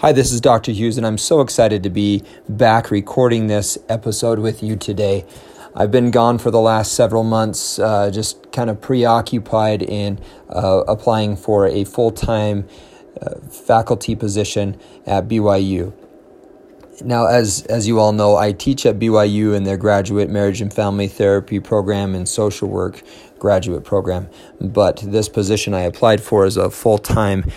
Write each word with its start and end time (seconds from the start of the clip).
Hi, 0.00 0.12
this 0.12 0.30
is 0.30 0.40
Dr. 0.40 0.70
Hughes, 0.70 0.96
and 0.96 1.04
I'm 1.04 1.18
so 1.18 1.40
excited 1.40 1.82
to 1.82 1.90
be 1.90 2.22
back 2.48 2.92
recording 2.92 3.48
this 3.48 3.76
episode 3.88 4.38
with 4.38 4.62
you 4.62 4.76
today. 4.76 5.26
I've 5.74 5.90
been 5.90 6.12
gone 6.12 6.38
for 6.38 6.52
the 6.52 6.60
last 6.60 6.92
several 6.92 7.24
months, 7.24 7.80
uh, 7.80 8.08
just 8.12 8.52
kind 8.52 8.70
of 8.70 8.80
preoccupied 8.80 9.82
in 9.82 10.20
uh, 10.50 10.84
applying 10.86 11.34
for 11.34 11.66
a 11.66 11.82
full 11.82 12.12
time 12.12 12.68
uh, 13.20 13.40
faculty 13.50 14.14
position 14.14 14.78
at 15.04 15.26
BYU. 15.26 15.92
Now, 17.02 17.26
as, 17.26 17.66
as 17.66 17.88
you 17.88 17.98
all 17.98 18.12
know, 18.12 18.36
I 18.36 18.52
teach 18.52 18.86
at 18.86 19.00
BYU 19.00 19.52
in 19.52 19.64
their 19.64 19.76
graduate 19.76 20.30
marriage 20.30 20.60
and 20.60 20.72
family 20.72 21.08
therapy 21.08 21.58
program 21.58 22.14
and 22.14 22.28
social 22.28 22.68
work 22.68 23.02
graduate 23.40 23.82
program. 23.82 24.28
But 24.60 24.98
this 24.98 25.28
position 25.28 25.74
I 25.74 25.80
applied 25.80 26.20
for 26.20 26.46
is 26.46 26.56
a 26.56 26.70
full 26.70 26.98
time 26.98 27.50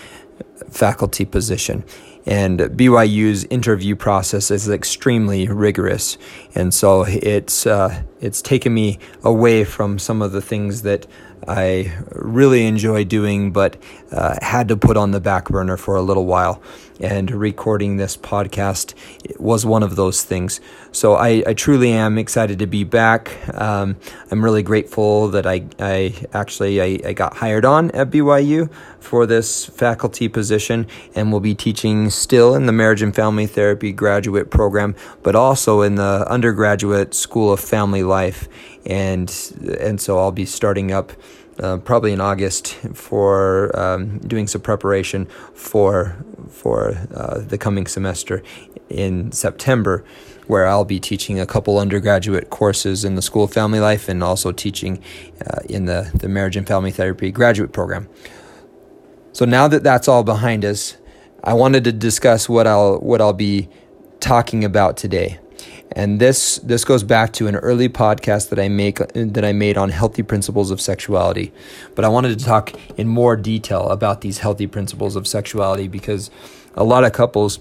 faculty 0.72 1.26
position. 1.26 1.84
And 2.26 2.60
BYU's 2.60 3.46
interview 3.46 3.96
process 3.96 4.52
is 4.52 4.70
extremely 4.70 5.48
rigorous, 5.48 6.18
and 6.54 6.72
so 6.74 7.04
it's 7.08 7.66
uh, 7.66 8.04
it's 8.20 8.42
taken 8.44 8.74
me 8.74 9.00
away 9.24 9.64
from 9.64 9.98
some 9.98 10.22
of 10.22 10.32
the 10.32 10.42
things 10.42 10.84
that 10.84 11.08
I 11.48 11.92
really 12.12 12.68
enjoy 12.68 13.04
doing, 13.04 13.52
but 13.52 13.78
uh, 14.12 14.36
had 14.42 14.68
to 14.68 14.78
put 14.78 14.98
on 14.98 15.12
the 15.12 15.20
back 15.20 15.50
burner 15.50 15.78
for 15.78 15.96
a 15.96 16.02
little 16.02 16.26
while. 16.26 16.62
And 17.00 17.32
recording 17.32 17.98
this 17.98 18.16
podcast 18.16 18.94
was 19.40 19.66
one 19.66 19.82
of 19.82 19.96
those 19.96 20.24
things. 20.24 20.62
So 20.92 21.16
I, 21.16 21.44
I 21.48 21.54
truly 21.56 21.92
am 21.92 22.20
excited 22.20 22.60
to 22.60 22.68
be 22.68 22.84
back. 22.84 23.32
Um, 23.60 23.98
I'm 24.30 24.44
really 24.44 24.62
grateful 24.62 25.30
that 25.30 25.48
I, 25.48 25.64
I 25.80 26.14
actually 26.32 26.80
I, 26.80 27.10
I 27.10 27.14
got 27.14 27.38
hired 27.38 27.66
on 27.66 27.90
at 27.92 28.12
BYU 28.12 28.72
for 29.02 29.26
this 29.26 29.66
faculty 29.66 30.30
position 30.30 30.88
and 31.16 31.32
will 31.32 31.40
be 31.42 31.56
teaching 31.56 32.10
still 32.10 32.56
in 32.56 32.68
the 32.68 32.72
marriage 32.72 33.02
and 33.02 33.14
family 33.14 33.48
therapy 33.48 33.92
graduate 33.92 34.50
program, 34.50 34.96
but 35.24 35.36
also 35.36 35.82
in 35.82 35.96
the 35.96 36.26
undergraduate 36.30 37.14
school 37.14 37.52
of 37.52 37.60
family 37.60 38.04
life. 38.04 38.48
And 38.86 39.30
and 39.80 40.00
so 40.00 40.18
I'll 40.18 40.32
be 40.32 40.46
starting 40.46 40.92
up 40.92 41.12
uh, 41.60 41.78
probably 41.78 42.14
in 42.14 42.22
August 42.22 42.76
for 42.94 43.78
um, 43.78 44.20
doing 44.20 44.48
some 44.48 44.62
preparation 44.62 45.26
for 45.54 46.16
for 46.50 46.96
uh, 47.14 47.40
the 47.40 47.58
coming 47.58 47.88
semester 47.88 48.44
in 48.90 49.32
September, 49.32 50.04
where 50.48 50.68
I'll 50.68 50.86
be 50.86 51.00
teaching 51.00 51.40
a 51.40 51.46
couple 51.46 51.80
undergraduate 51.80 52.50
courses 52.50 53.04
in 53.04 53.16
the 53.16 53.22
School 53.22 53.46
of 53.46 53.54
Family 53.54 53.80
Life 53.80 54.10
and 54.10 54.24
also 54.24 54.52
teaching 54.52 55.02
uh, 55.46 55.60
in 55.70 55.86
the 55.86 56.12
the 56.14 56.30
Marriage 56.30 56.56
and 56.56 56.68
Family 56.68 56.92
Therapy 56.92 57.32
graduate 57.32 57.74
program. 57.74 58.08
So 59.34 59.46
now 59.46 59.68
that 59.68 59.84
that's 59.84 60.08
all 60.08 60.24
behind 60.24 60.66
us, 60.66 60.98
I 61.44 61.54
wanted 61.54 61.84
to 61.86 61.92
discuss 61.92 62.50
what 62.50 62.68
I'll 62.68 63.00
what 63.00 63.22
I'll 63.22 63.34
be 63.34 63.70
talking 64.20 64.64
about 64.64 64.98
today. 64.98 65.40
And 65.94 66.20
this 66.20 66.58
this 66.60 66.86
goes 66.86 67.04
back 67.04 67.34
to 67.34 67.48
an 67.48 67.56
early 67.58 67.90
podcast 67.90 68.50
that 68.50 68.60
I 68.60 68.70
make 68.70 69.00
that 69.14 69.44
I 69.44 69.52
made 69.52 69.78
on 69.78 69.90
healthy 69.90 70.24
principles 70.24 70.72
of 70.72 70.80
sexuality. 70.80 71.52
But 71.96 72.06
I 72.06 72.10
wanted 72.10 72.38
to 72.38 72.46
talk 72.46 72.74
in 72.98 73.08
more 73.08 73.36
detail 73.36 73.90
about 73.90 74.22
these 74.22 74.40
healthy 74.40 74.68
principles 74.68 75.16
of 75.16 75.28
sexuality 75.28 75.88
because 75.88 76.30
a 76.76 76.84
lot 76.84 77.04
of 77.04 77.12
couples 77.12 77.60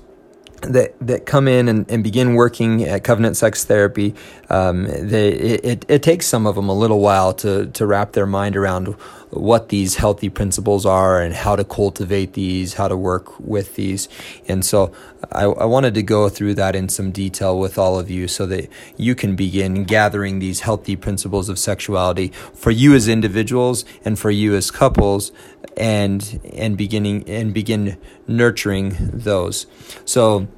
that 0.62 0.94
that 1.00 1.27
come 1.27 1.48
in 1.48 1.69
and, 1.69 1.91
and 1.91 2.05
begin 2.05 2.34
working 2.34 2.84
at 2.84 3.05
covenant 3.05 3.36
sex 3.36 3.64
therapy, 3.64 4.14
um, 4.48 4.84
they, 4.84 5.30
it, 5.33 5.84
it 5.89 6.02
takes 6.02 6.27
some 6.27 6.47
of 6.47 6.55
them 6.55 6.69
a 6.69 6.75
little 6.75 7.00
while 7.00 7.33
to 7.34 7.67
to 7.67 7.86
wrap 7.86 8.12
their 8.12 8.27
mind 8.27 8.56
around 8.56 8.94
what 9.30 9.69
these 9.69 9.97
healthy 9.97 10.28
principles 10.28 10.84
are 10.84 11.20
and 11.20 11.34
how 11.34 11.55
to 11.55 11.64
cultivate 11.64 12.33
these, 12.33 12.75
how 12.75 12.89
to 12.89 12.97
work 12.97 13.39
with 13.39 13.77
these. 13.77 14.08
And 14.48 14.64
so 14.64 14.92
I, 15.30 15.44
I, 15.44 15.64
wanted 15.67 15.94
to 15.94 16.02
go 16.02 16.28
through 16.28 16.55
that 16.55 16.74
in 16.74 16.89
some 16.89 17.12
detail 17.12 17.58
with 17.58 17.78
all 17.78 17.98
of 17.98 18.11
you 18.11 18.27
so 18.27 18.45
that 18.47 18.69
you 18.97 19.14
can 19.14 19.36
begin 19.36 19.84
gathering 19.84 20.41
these 20.41 20.61
healthy 20.61 20.97
principles 20.97 21.48
of 21.48 21.58
sexuality 21.58 22.33
for 22.55 22.73
you 22.73 22.95
as 22.95 23.07
individuals 23.07 23.84
and 24.05 24.18
for 24.18 24.30
you 24.30 24.57
as 24.57 24.70
couples 24.70 25.30
and 25.77 26.40
and 26.52 26.77
beginning 26.77 27.29
and 27.29 27.55
begin 27.55 27.98
nurturing 28.27 28.96
those. 28.98 29.67
So 30.05 30.48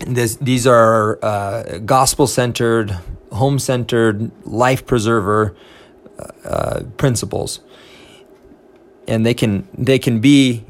this, 0.00 0.36
these 0.36 0.66
are 0.66 1.18
uh, 1.24 1.78
gospel 1.78 2.26
centered, 2.26 2.98
home 3.32 3.58
centered, 3.58 4.30
life 4.46 4.86
preserver 4.86 5.56
uh, 6.44 6.82
principles 6.96 7.60
and 9.06 9.24
they 9.24 9.34
can 9.34 9.68
they 9.76 9.98
can 9.98 10.20
be 10.20 10.64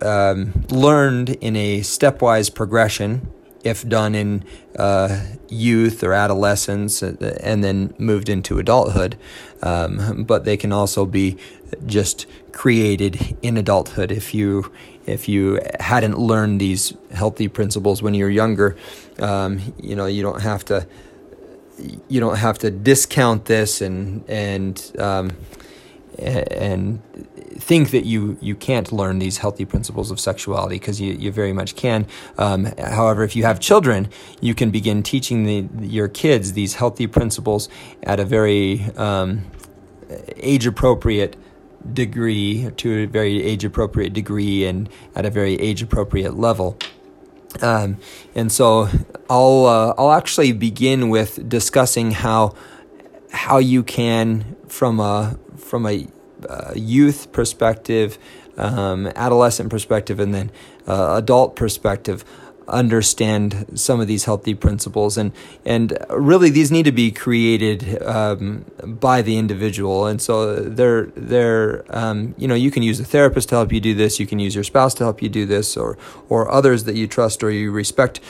um, 0.00 0.52
learned 0.70 1.30
in 1.30 1.56
a 1.56 1.80
stepwise 1.80 2.52
progression 2.52 3.28
if 3.64 3.88
done 3.88 4.14
in 4.14 4.44
uh, 4.76 5.24
youth 5.48 6.02
or 6.02 6.12
adolescence 6.12 7.02
uh, 7.02 7.38
and 7.40 7.62
then 7.62 7.94
moved 7.96 8.28
into 8.28 8.58
adulthood. 8.58 9.16
Um, 9.62 10.24
but 10.24 10.44
they 10.44 10.56
can 10.56 10.72
also 10.72 11.06
be 11.06 11.38
just 11.86 12.26
created 12.50 13.36
in 13.40 13.56
adulthood 13.56 14.10
if 14.10 14.34
you 14.34 14.72
if 15.06 15.28
you 15.28 15.60
hadn't 15.80 16.18
learned 16.18 16.60
these 16.60 16.94
healthy 17.12 17.48
principles 17.48 18.02
when 18.02 18.14
you're 18.14 18.30
younger. 18.30 18.76
Um, 19.18 19.74
you 19.80 19.96
know 19.96 20.06
you 20.06 20.22
don't 20.22 20.40
have 20.42 20.64
to 20.66 20.86
you 22.08 22.20
don't 22.20 22.36
have 22.36 22.58
to 22.58 22.70
discount 22.70 23.46
this 23.46 23.80
and 23.80 24.24
and 24.28 24.92
um, 24.98 25.32
and 26.18 27.02
think 27.54 27.90
that 27.90 28.04
you 28.04 28.36
you 28.40 28.54
can't 28.54 28.92
learn 28.92 29.18
these 29.18 29.38
healthy 29.38 29.64
principles 29.64 30.10
of 30.10 30.20
sexuality 30.20 30.76
because 30.76 31.00
you, 31.00 31.12
you 31.14 31.32
very 31.32 31.52
much 31.52 31.74
can. 31.76 32.06
Um, 32.38 32.66
however, 32.78 33.22
if 33.24 33.36
you 33.36 33.44
have 33.44 33.60
children, 33.60 34.08
you 34.40 34.54
can 34.54 34.70
begin 34.70 35.02
teaching 35.02 35.44
the, 35.44 35.86
your 35.86 36.08
kids 36.08 36.52
these 36.52 36.74
healthy 36.74 37.06
principles 37.06 37.68
at 38.02 38.20
a 38.20 38.24
very 38.24 38.84
um, 38.96 39.44
age 40.36 40.66
appropriate 40.66 41.36
degree 41.92 42.70
to 42.76 43.04
a 43.04 43.06
very 43.06 43.42
age 43.42 43.64
appropriate 43.64 44.12
degree 44.12 44.64
and 44.64 44.88
at 45.14 45.24
a 45.24 45.30
very 45.30 45.54
age 45.54 45.82
appropriate 45.82 46.36
level. 46.36 46.78
Um, 47.60 47.98
and 48.34 48.50
so 48.50 48.88
I'll 49.28 49.66
uh, 49.66 49.94
I'll 49.98 50.12
actually 50.12 50.52
begin 50.52 51.10
with 51.10 51.48
discussing 51.48 52.12
how 52.12 52.54
how 53.30 53.58
you 53.58 53.82
can 53.82 54.56
from 54.68 55.00
a 55.00 55.38
from 55.56 55.86
a 55.86 56.06
uh, 56.48 56.72
youth 56.74 57.32
perspective, 57.32 58.18
um, 58.56 59.06
adolescent 59.14 59.70
perspective, 59.70 60.18
and 60.18 60.34
then 60.34 60.50
uh, 60.86 61.16
adult 61.16 61.56
perspective 61.56 62.24
understand 62.68 63.66
some 63.74 64.00
of 64.00 64.06
these 64.06 64.24
healthy 64.24 64.54
principles. 64.54 65.16
And 65.16 65.32
and 65.64 65.96
really 66.10 66.50
these 66.50 66.70
need 66.70 66.84
to 66.84 66.92
be 66.92 67.10
created 67.10 68.02
um, 68.02 68.64
by 68.84 69.22
the 69.22 69.38
individual. 69.38 70.06
And 70.06 70.20
so 70.20 70.56
they're 70.56 71.06
they're 71.16 71.84
um, 71.90 72.34
you 72.38 72.48
know 72.48 72.54
you 72.54 72.70
can 72.70 72.82
use 72.82 73.00
a 73.00 73.04
therapist 73.04 73.48
to 73.50 73.56
help 73.56 73.72
you 73.72 73.80
do 73.80 73.94
this. 73.94 74.20
You 74.20 74.26
can 74.26 74.38
use 74.38 74.54
your 74.54 74.64
spouse 74.64 74.94
to 74.94 75.04
help 75.04 75.22
you 75.22 75.28
do 75.28 75.46
this 75.46 75.76
or 75.76 75.98
or 76.28 76.50
others 76.50 76.84
that 76.84 76.94
you 76.94 77.06
trust 77.06 77.42
or 77.42 77.50
you 77.50 77.70
respect 77.70 78.20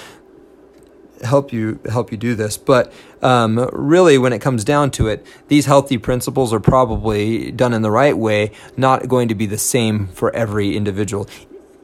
help 1.22 1.52
you 1.52 1.78
help 1.88 2.10
you 2.10 2.18
do 2.18 2.34
this. 2.34 2.56
But 2.56 2.92
um, 3.22 3.68
really, 3.72 4.18
when 4.18 4.32
it 4.32 4.40
comes 4.40 4.64
down 4.64 4.90
to 4.92 5.08
it, 5.08 5.24
these 5.48 5.66
healthy 5.66 5.98
principles 5.98 6.52
are 6.52 6.60
probably 6.60 7.50
done 7.52 7.72
in 7.72 7.82
the 7.82 7.90
right 7.90 8.16
way, 8.16 8.52
not 8.76 9.08
going 9.08 9.28
to 9.28 9.34
be 9.34 9.46
the 9.46 9.58
same 9.58 10.08
for 10.08 10.34
every 10.34 10.76
individual, 10.76 11.28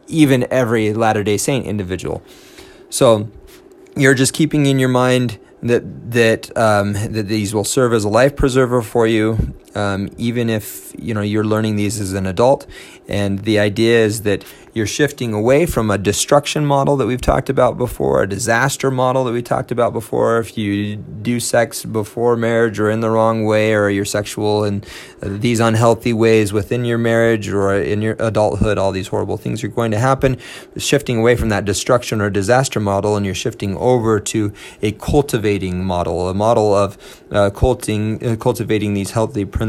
even 0.09 0.47
every 0.51 0.93
Latter 0.93 1.23
Day 1.23 1.37
Saint 1.37 1.67
individual. 1.67 2.23
So 2.91 3.29
you're 3.97 4.15
just 4.15 4.33
keeping 4.33 4.67
in 4.67 4.79
your 4.79 4.89
mind 4.89 5.39
that 5.63 6.13
that 6.13 6.57
um, 6.57 6.93
that 6.93 7.27
these 7.29 7.55
will 7.55 7.65
serve 7.65 7.93
as 7.93 8.05
a 8.05 8.09
life 8.09 8.37
preserver 8.37 8.83
for 8.83 9.07
you, 9.07 9.55
um, 9.79 10.09
even 10.19 10.51
if 10.51 10.93
you 10.99 11.15
know 11.15 11.21
you're 11.21 11.45
learning 11.45 11.77
these 11.77 12.01
as 12.01 12.13
an 12.13 12.27
adult. 12.27 12.67
And 13.09 13.39
the 13.39 13.59
idea 13.59 14.05
is 14.05 14.23
that 14.23 14.45
you're 14.75 14.87
shifting 14.87 15.33
away 15.33 15.65
from 15.65 15.91
a 15.91 15.97
destruction 15.97 16.67
model 16.67 16.97
that 16.99 17.07
we've 17.07 17.23
talked 17.23 17.49
about 17.49 17.79
before, 17.79 18.23
a 18.23 18.29
disaster 18.29 18.91
model 18.91 19.25
that 19.25 19.33
we 19.33 19.41
talked 19.41 19.73
about 19.73 19.95
before. 19.95 20.39
If 20.39 20.59
you 20.59 20.97
do 20.97 21.41
sex 21.41 21.87
before 21.87 22.37
marriage 22.37 22.79
or 22.79 22.91
in 22.91 23.01
the 23.01 23.09
wrong 23.09 23.45
way, 23.45 23.73
or 23.73 23.89
you're 23.89 24.05
sexual 24.05 24.65
in 24.65 24.85
these 25.23 25.59
unhealthy 25.59 26.13
ways 26.13 26.53
within 26.53 26.85
your 26.85 26.99
marriage 26.99 27.49
or 27.49 27.75
in 27.75 28.03
your 28.03 28.15
adulthood, 28.19 28.77
all 28.77 28.93
these 28.93 29.09
horrible 29.09 29.39
things 29.39 29.65
are 29.65 29.69
going 29.69 29.91
to 29.91 29.99
happen. 29.99 30.37
Shifting 30.77 31.19
away 31.19 31.35
from 31.35 31.49
that 31.49 31.65
destruction 31.65 32.21
or 32.21 32.29
disaster 32.29 32.79
model, 32.79 33.17
and 33.17 33.25
you're 33.25 33.35
shifting 33.35 33.75
over 33.79 34.21
to 34.21 34.53
a 34.83 34.93
cultivating 34.93 35.83
model, 35.83 36.29
a 36.29 36.35
model 36.35 36.75
of 36.75 36.99
uh, 37.33 37.49
culting, 37.51 38.25
uh, 38.25 38.37
cultivating 38.37 38.93
these 38.93 39.13
healthy 39.13 39.47
principles 39.47 39.68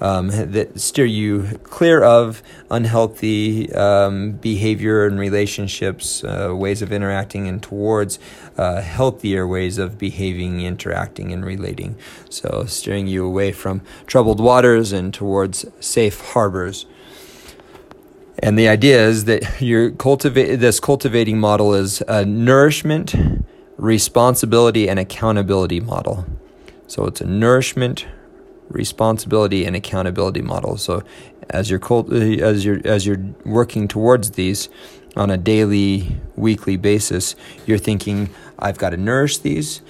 um, 0.00 0.28
that 0.28 0.80
steer 0.80 1.04
you 1.04 1.58
clear 1.64 2.02
of 2.02 2.42
unhealthy. 2.70 3.72
Um, 3.72 4.32
behavior 4.32 5.06
and 5.06 5.18
relationships, 5.18 6.22
uh, 6.24 6.52
ways 6.54 6.82
of 6.82 6.92
interacting, 6.92 7.48
and 7.48 7.62
towards 7.62 8.18
uh, 8.56 8.80
healthier 8.80 9.46
ways 9.46 9.78
of 9.78 9.98
behaving, 9.98 10.60
interacting, 10.60 11.32
and 11.32 11.44
relating. 11.44 11.96
So, 12.28 12.64
steering 12.66 13.06
you 13.06 13.24
away 13.24 13.52
from 13.52 13.82
troubled 14.06 14.40
waters 14.40 14.92
and 14.92 15.12
towards 15.12 15.64
safe 15.80 16.20
harbors. 16.20 16.86
And 18.38 18.58
the 18.58 18.68
idea 18.68 19.06
is 19.06 19.24
that 19.24 19.60
your 19.60 19.90
cultivate 19.90 20.56
this 20.56 20.80
cultivating 20.80 21.38
model 21.38 21.74
is 21.74 22.02
a 22.08 22.24
nourishment, 22.24 23.14
responsibility, 23.76 24.88
and 24.88 24.98
accountability 24.98 25.80
model. 25.80 26.26
So 26.86 27.06
it's 27.06 27.20
a 27.20 27.26
nourishment, 27.26 28.06
responsibility, 28.74 29.64
and 29.64 29.74
accountability 29.74 30.42
model. 30.42 30.76
So 30.76 31.02
as 31.50 31.70
you're 31.70 31.78
cult- 31.78 32.12
uh, 32.12 32.16
as 32.16 32.64
you're 32.64 32.80
as 32.84 33.06
you're 33.06 33.24
working 33.44 33.88
towards 33.88 34.32
these 34.32 34.68
on 35.16 35.30
a 35.30 35.36
daily, 35.36 36.16
weekly 36.36 36.76
basis, 36.76 37.36
you're 37.66 37.78
thinking, 37.78 38.30
I've 38.58 38.78
got 38.78 38.90
to 38.90 38.96
nourish 38.96 39.38
these 39.38 39.80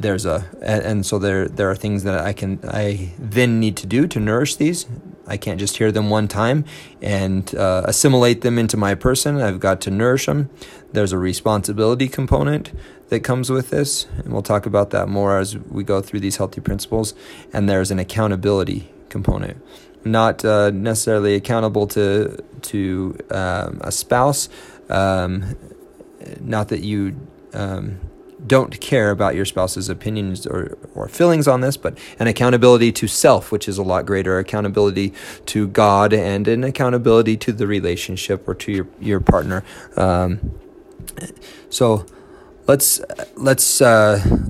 there's 0.00 0.24
a 0.24 0.48
and 0.62 1.04
so 1.04 1.18
there 1.18 1.46
there 1.46 1.70
are 1.70 1.76
things 1.76 2.04
that 2.04 2.18
I 2.18 2.32
can 2.32 2.58
I 2.64 3.12
then 3.18 3.60
need 3.60 3.76
to 3.78 3.86
do 3.86 4.06
to 4.08 4.18
nourish 4.18 4.56
these. 4.56 4.86
I 5.30 5.36
can't 5.36 5.60
just 5.60 5.76
hear 5.76 5.92
them 5.92 6.10
one 6.10 6.26
time 6.26 6.64
and 7.00 7.54
uh, 7.54 7.82
assimilate 7.84 8.40
them 8.40 8.58
into 8.58 8.76
my 8.76 8.96
person. 8.96 9.40
I've 9.40 9.60
got 9.60 9.80
to 9.82 9.90
nourish 9.90 10.26
them. 10.26 10.50
There's 10.92 11.12
a 11.12 11.18
responsibility 11.18 12.08
component 12.08 12.72
that 13.10 13.20
comes 13.20 13.48
with 13.48 13.70
this, 13.70 14.06
and 14.18 14.32
we'll 14.32 14.42
talk 14.42 14.66
about 14.66 14.90
that 14.90 15.08
more 15.08 15.38
as 15.38 15.56
we 15.56 15.84
go 15.84 16.00
through 16.00 16.20
these 16.20 16.36
healthy 16.36 16.60
principles. 16.60 17.14
And 17.52 17.68
there's 17.68 17.92
an 17.92 18.00
accountability 18.00 18.92
component, 19.08 19.62
not 20.04 20.44
uh, 20.44 20.70
necessarily 20.70 21.36
accountable 21.36 21.86
to 21.88 22.36
to 22.62 23.16
um, 23.30 23.80
a 23.82 23.92
spouse. 23.92 24.48
Um, 24.88 25.56
not 26.40 26.68
that 26.68 26.80
you 26.80 27.16
um, 27.54 28.00
don't 28.46 28.80
care 28.80 29.10
about 29.10 29.34
your 29.34 29.44
spouse's 29.44 29.88
opinions 29.88 30.46
or, 30.46 30.76
or 30.94 31.08
feelings 31.08 31.46
on 31.46 31.60
this, 31.60 31.76
but 31.76 31.96
an 32.18 32.26
accountability 32.26 32.92
to 32.92 33.06
self, 33.06 33.52
which 33.52 33.68
is 33.68 33.78
a 33.78 33.82
lot 33.82 34.06
greater, 34.06 34.38
accountability 34.38 35.12
to 35.46 35.68
God, 35.68 36.12
and 36.12 36.48
an 36.48 36.64
accountability 36.64 37.36
to 37.38 37.52
the 37.52 37.66
relationship 37.66 38.46
or 38.48 38.54
to 38.54 38.72
your, 38.72 38.86
your 39.00 39.20
partner. 39.20 39.64
Um, 39.96 40.58
so 41.68 42.06
let's 42.66 43.00
let's 43.36 43.80
uh, 43.80 44.48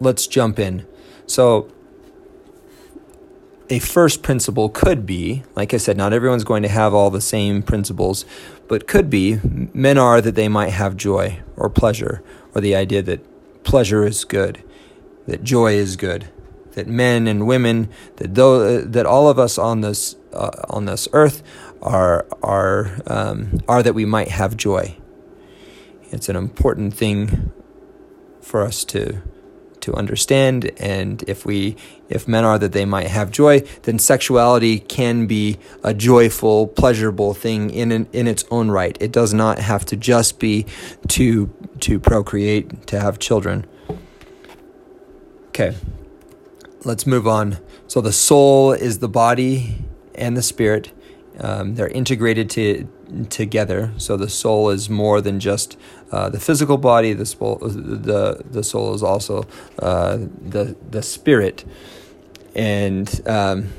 let's 0.00 0.26
jump 0.26 0.58
in. 0.58 0.86
So 1.26 1.70
a 3.70 3.78
first 3.78 4.22
principle 4.22 4.68
could 4.68 5.06
be, 5.06 5.44
like 5.56 5.72
I 5.72 5.78
said, 5.78 5.96
not 5.96 6.12
everyone's 6.12 6.44
going 6.44 6.62
to 6.62 6.68
have 6.68 6.92
all 6.92 7.10
the 7.10 7.22
same 7.22 7.62
principles, 7.62 8.26
but 8.68 8.86
could 8.86 9.08
be 9.08 9.40
men 9.72 9.96
are 9.96 10.20
that 10.20 10.34
they 10.34 10.48
might 10.48 10.70
have 10.70 10.96
joy 10.96 11.40
or 11.56 11.70
pleasure 11.70 12.22
or 12.54 12.60
the 12.60 12.74
idea 12.74 13.02
that 13.02 13.64
pleasure 13.64 14.06
is 14.06 14.24
good, 14.24 14.62
that 15.26 15.42
joy 15.42 15.74
is 15.74 15.96
good, 15.96 16.28
that 16.72 16.86
men 16.86 17.26
and 17.26 17.46
women, 17.46 17.88
that 18.16 18.34
though 18.34 18.80
that 18.80 19.06
all 19.06 19.28
of 19.28 19.38
us 19.38 19.58
on 19.58 19.80
this 19.80 20.16
uh, 20.32 20.50
on 20.70 20.84
this 20.84 21.08
earth 21.12 21.42
are 21.82 22.26
are 22.42 23.00
um, 23.06 23.60
are 23.68 23.82
that 23.82 23.94
we 23.94 24.04
might 24.04 24.28
have 24.28 24.56
joy. 24.56 24.96
It's 26.10 26.28
an 26.28 26.36
important 26.36 26.94
thing 26.94 27.52
for 28.40 28.62
us 28.62 28.84
to 28.86 29.22
to 29.82 29.94
understand 29.94 30.70
and 30.78 31.22
if 31.26 31.44
we 31.44 31.76
if 32.08 32.26
men 32.26 32.44
are 32.44 32.58
that 32.58 32.72
they 32.72 32.84
might 32.84 33.08
have 33.08 33.30
joy 33.30 33.60
then 33.82 33.98
sexuality 33.98 34.78
can 34.78 35.26
be 35.26 35.58
a 35.84 35.92
joyful 35.92 36.66
pleasurable 36.66 37.34
thing 37.34 37.70
in 37.70 37.92
an, 37.92 38.08
in 38.12 38.26
its 38.26 38.44
own 38.50 38.70
right. 38.70 38.96
It 39.00 39.12
does 39.12 39.34
not 39.34 39.58
have 39.58 39.84
to 39.86 39.96
just 39.96 40.38
be 40.38 40.66
to 41.08 41.52
to 41.80 42.00
procreate 42.00 42.86
to 42.88 43.00
have 43.00 43.18
children. 43.18 43.66
Okay 45.48 45.74
let's 46.84 47.06
move 47.06 47.26
on. 47.26 47.58
So 47.86 48.00
the 48.00 48.12
soul 48.12 48.72
is 48.72 48.98
the 48.98 49.08
body 49.08 49.76
and 50.14 50.36
the 50.36 50.42
spirit 50.42 50.92
um, 51.42 51.74
they're 51.74 51.88
integrated 51.88 52.48
to 52.50 52.88
together 53.28 53.92
so 53.98 54.16
the 54.16 54.28
soul 54.28 54.70
is 54.70 54.88
more 54.88 55.20
than 55.20 55.38
just 55.38 55.76
uh, 56.12 56.28
the 56.28 56.38
physical 56.38 56.76
body, 56.76 57.14
the 57.14 57.24
soul, 57.24 57.56
the 57.56 58.42
the 58.50 58.62
soul 58.62 58.94
is 58.94 59.02
also 59.02 59.46
uh, 59.78 60.18
the 60.18 60.76
the 60.90 61.02
spirit, 61.02 61.64
and 62.54 63.26
um, 63.26 63.70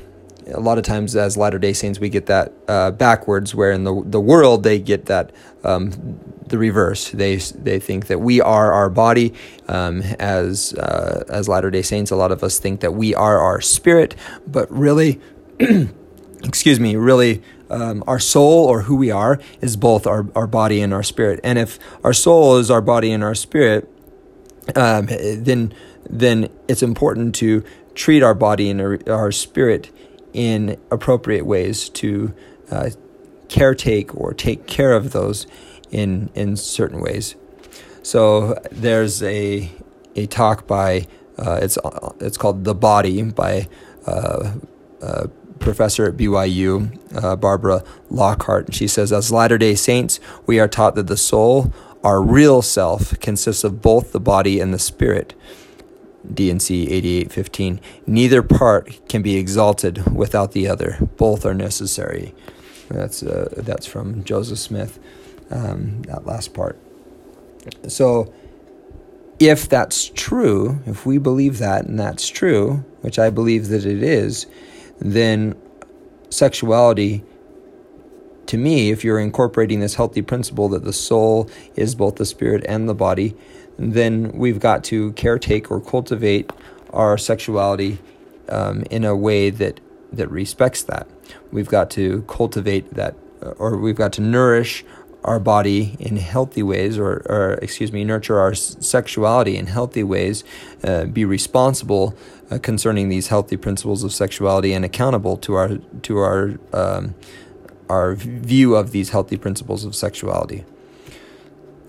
a 0.52 0.58
lot 0.58 0.78
of 0.78 0.84
times 0.84 1.14
as 1.14 1.36
Latter 1.36 1.60
Day 1.60 1.72
Saints 1.72 2.00
we 2.00 2.08
get 2.08 2.26
that 2.26 2.52
uh, 2.66 2.90
backwards, 2.90 3.54
where 3.54 3.70
in 3.70 3.84
the 3.84 4.02
the 4.04 4.20
world 4.20 4.64
they 4.64 4.80
get 4.80 5.06
that 5.06 5.30
um, 5.62 6.18
the 6.48 6.58
reverse. 6.58 7.10
They 7.10 7.36
they 7.36 7.78
think 7.78 8.08
that 8.08 8.18
we 8.18 8.40
are 8.40 8.72
our 8.72 8.90
body. 8.90 9.32
Um, 9.68 10.02
as 10.18 10.74
uh, 10.74 11.22
as 11.28 11.48
Latter 11.48 11.70
Day 11.70 11.82
Saints, 11.82 12.10
a 12.10 12.16
lot 12.16 12.32
of 12.32 12.42
us 12.42 12.58
think 12.58 12.80
that 12.80 12.94
we 12.94 13.14
are 13.14 13.38
our 13.38 13.60
spirit, 13.60 14.16
but 14.44 14.68
really, 14.72 15.20
excuse 16.44 16.78
me, 16.78 16.96
really 16.96 17.42
um, 17.70 18.04
our 18.06 18.18
soul 18.18 18.66
or 18.66 18.82
who 18.82 18.96
we 18.96 19.10
are 19.10 19.40
is 19.60 19.76
both 19.76 20.06
our, 20.06 20.26
our 20.34 20.46
body 20.46 20.80
and 20.80 20.92
our 20.92 21.02
spirit. 21.02 21.40
And 21.42 21.58
if 21.58 21.78
our 22.04 22.12
soul 22.12 22.56
is 22.58 22.70
our 22.70 22.80
body 22.80 23.10
and 23.12 23.24
our 23.24 23.34
spirit, 23.34 23.90
um, 24.76 25.06
then 25.06 25.74
then 26.08 26.50
it's 26.68 26.82
important 26.82 27.34
to 27.36 27.64
treat 27.94 28.22
our 28.22 28.34
body 28.34 28.70
and 28.70 28.80
our, 28.80 28.98
our 29.08 29.32
spirit 29.32 29.90
in 30.32 30.76
appropriate 30.90 31.46
ways 31.46 31.88
to 31.88 32.34
uh, 32.70 32.90
caretake 33.48 34.14
or 34.14 34.34
take 34.34 34.66
care 34.66 34.92
of 34.92 35.12
those 35.12 35.46
in 35.90 36.30
in 36.34 36.56
certain 36.56 37.00
ways. 37.00 37.36
So 38.02 38.58
there's 38.70 39.22
a 39.22 39.70
a 40.16 40.26
talk 40.26 40.66
by 40.66 41.06
uh, 41.38 41.60
it's 41.62 41.78
it's 42.20 42.36
called 42.36 42.64
the 42.64 42.74
body 42.74 43.22
by 43.22 43.68
uh, 44.06 44.54
uh 45.02 45.26
professor 45.58 46.06
at 46.06 46.16
BYU, 46.16 46.98
uh, 47.22 47.36
Barbara 47.36 47.84
Lockhart. 48.10 48.74
She 48.74 48.88
says, 48.88 49.12
As 49.12 49.32
Latter 49.32 49.58
day 49.58 49.74
Saints, 49.74 50.20
we 50.46 50.58
are 50.60 50.68
taught 50.68 50.94
that 50.94 51.06
the 51.06 51.16
soul, 51.16 51.72
our 52.02 52.22
real 52.22 52.62
self, 52.62 53.18
consists 53.20 53.64
of 53.64 53.80
both 53.80 54.12
the 54.12 54.20
body 54.20 54.60
and 54.60 54.72
the 54.72 54.78
spirit. 54.78 55.34
D&C 56.32 56.84
8815. 56.88 57.80
Neither 58.06 58.42
part 58.42 59.08
can 59.08 59.22
be 59.22 59.36
exalted 59.36 60.14
without 60.14 60.52
the 60.52 60.66
other. 60.66 60.96
Both 61.16 61.44
are 61.44 61.54
necessary. 61.54 62.34
That's 62.88 63.22
uh, 63.22 63.52
that's 63.56 63.86
from 63.86 64.24
Joseph 64.24 64.58
Smith. 64.58 64.98
Um, 65.50 66.02
that 66.02 66.26
last 66.26 66.54
part. 66.54 66.78
So, 67.88 68.32
if 69.38 69.68
that's 69.68 70.10
true, 70.14 70.80
if 70.86 71.04
we 71.04 71.18
believe 71.18 71.58
that 71.58 71.86
and 71.86 71.98
that's 71.98 72.28
true, 72.28 72.84
which 73.00 73.18
I 73.18 73.30
believe 73.30 73.68
that 73.68 73.84
it 73.84 74.02
is, 74.02 74.46
then 74.98 75.54
sexuality, 76.30 77.24
to 78.46 78.58
me, 78.58 78.90
if 78.90 79.04
you're 79.04 79.18
incorporating 79.18 79.80
this 79.80 79.94
healthy 79.94 80.22
principle 80.22 80.68
that 80.70 80.84
the 80.84 80.92
soul 80.92 81.48
is 81.76 81.94
both 81.94 82.16
the 82.16 82.26
spirit 82.26 82.64
and 82.68 82.88
the 82.88 82.94
body, 82.94 83.34
then 83.78 84.30
we've 84.32 84.60
got 84.60 84.84
to 84.84 85.12
caretake 85.12 85.70
or 85.70 85.80
cultivate 85.80 86.50
our 86.92 87.18
sexuality 87.18 87.98
um, 88.48 88.82
in 88.90 89.04
a 89.04 89.16
way 89.16 89.50
that 89.50 89.80
that 90.12 90.30
respects 90.30 90.82
that. 90.84 91.08
We've 91.50 91.68
got 91.68 91.90
to 91.92 92.22
cultivate 92.28 92.94
that, 92.94 93.16
or 93.58 93.76
we've 93.76 93.96
got 93.96 94.12
to 94.14 94.20
nourish 94.20 94.84
our 95.24 95.40
body 95.40 95.96
in 95.98 96.16
healthy 96.16 96.62
ways, 96.62 96.98
or, 96.98 97.22
or 97.26 97.58
excuse 97.62 97.92
me, 97.92 98.04
nurture 98.04 98.38
our 98.38 98.54
sexuality 98.54 99.56
in 99.56 99.66
healthy 99.66 100.02
ways, 100.02 100.44
uh, 100.84 101.06
be 101.06 101.24
responsible 101.24 102.14
uh, 102.50 102.58
concerning 102.58 103.08
these 103.08 103.28
healthy 103.28 103.56
principles 103.56 104.04
of 104.04 104.12
sexuality, 104.12 104.72
and 104.72 104.84
accountable 104.84 105.36
to 105.38 105.54
our 105.54 105.78
to 106.02 106.18
our 106.18 106.58
um, 106.72 107.14
our 107.88 108.14
view 108.14 108.76
of 108.76 108.90
these 108.92 109.10
healthy 109.10 109.36
principles 109.36 109.84
of 109.84 109.94
sexuality. 109.94 110.64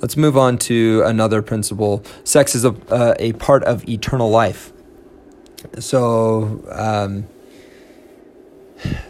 Let's 0.01 0.17
move 0.17 0.37
on 0.37 0.57
to 0.59 1.03
another 1.05 1.41
principle. 1.41 2.03
Sex 2.23 2.55
is 2.55 2.63
a 2.65 2.75
uh, 2.89 3.15
a 3.19 3.33
part 3.33 3.63
of 3.65 3.87
eternal 3.87 4.29
life. 4.29 4.71
So. 5.79 6.63
Um, 6.71 7.27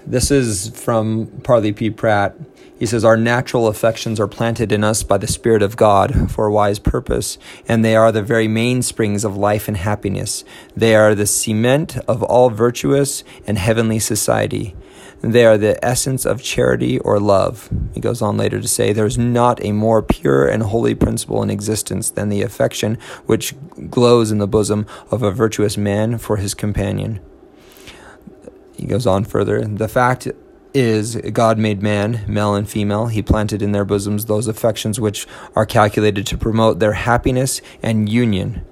this 0.05 0.31
is 0.31 0.69
from 0.69 1.27
Parley 1.43 1.73
P. 1.73 1.89
Pratt. 1.89 2.35
He 2.77 2.85
says, 2.85 3.05
Our 3.05 3.17
natural 3.17 3.67
affections 3.67 4.19
are 4.19 4.27
planted 4.27 4.71
in 4.71 4.83
us 4.83 5.03
by 5.03 5.17
the 5.17 5.27
Spirit 5.27 5.61
of 5.61 5.77
God 5.77 6.29
for 6.31 6.45
a 6.45 6.51
wise 6.51 6.79
purpose, 6.79 7.37
and 7.67 7.83
they 7.83 7.95
are 7.95 8.11
the 8.11 8.21
very 8.21 8.47
mainsprings 8.47 9.23
of 9.23 9.37
life 9.37 9.67
and 9.67 9.77
happiness. 9.77 10.43
They 10.75 10.95
are 10.95 11.15
the 11.15 11.25
cement 11.25 11.97
of 12.07 12.21
all 12.21 12.49
virtuous 12.49 13.23
and 13.47 13.57
heavenly 13.57 13.99
society. 13.99 14.75
They 15.21 15.45
are 15.45 15.57
the 15.57 15.83
essence 15.83 16.25
of 16.25 16.43
charity 16.43 16.99
or 16.99 17.19
love. 17.19 17.69
He 17.93 18.01
goes 18.01 18.21
on 18.21 18.37
later 18.37 18.61
to 18.61 18.67
say, 18.67 18.91
There 18.91 19.05
is 19.05 19.17
not 19.17 19.63
a 19.63 19.71
more 19.71 20.01
pure 20.01 20.45
and 20.47 20.61
holy 20.61 20.93
principle 20.93 21.41
in 21.41 21.49
existence 21.49 22.09
than 22.09 22.29
the 22.29 22.41
affection 22.41 22.97
which 23.25 23.55
glows 23.89 24.31
in 24.31 24.37
the 24.37 24.47
bosom 24.47 24.85
of 25.09 25.23
a 25.23 25.31
virtuous 25.31 25.77
man 25.77 26.17
for 26.17 26.37
his 26.37 26.53
companion. 26.53 27.21
He 28.75 28.85
goes 28.85 29.07
on 29.07 29.23
further. 29.23 29.65
The 29.65 29.87
fact 29.87 30.27
is 30.75 31.15
God 31.15 31.57
made 31.57 31.81
man, 31.81 32.25
male 32.27 32.53
and 32.53 32.69
female. 32.69 33.07
He 33.07 33.21
planted 33.21 33.61
in 33.61 33.71
their 33.71 33.85
bosoms 33.85 34.25
those 34.25 34.47
affections 34.47 34.99
which 34.99 35.25
are 35.55 35.65
calculated 35.65 36.27
to 36.27 36.37
promote 36.37 36.79
their 36.79 36.93
happiness 36.93 37.61
and 37.81 38.09
union. 38.09 38.65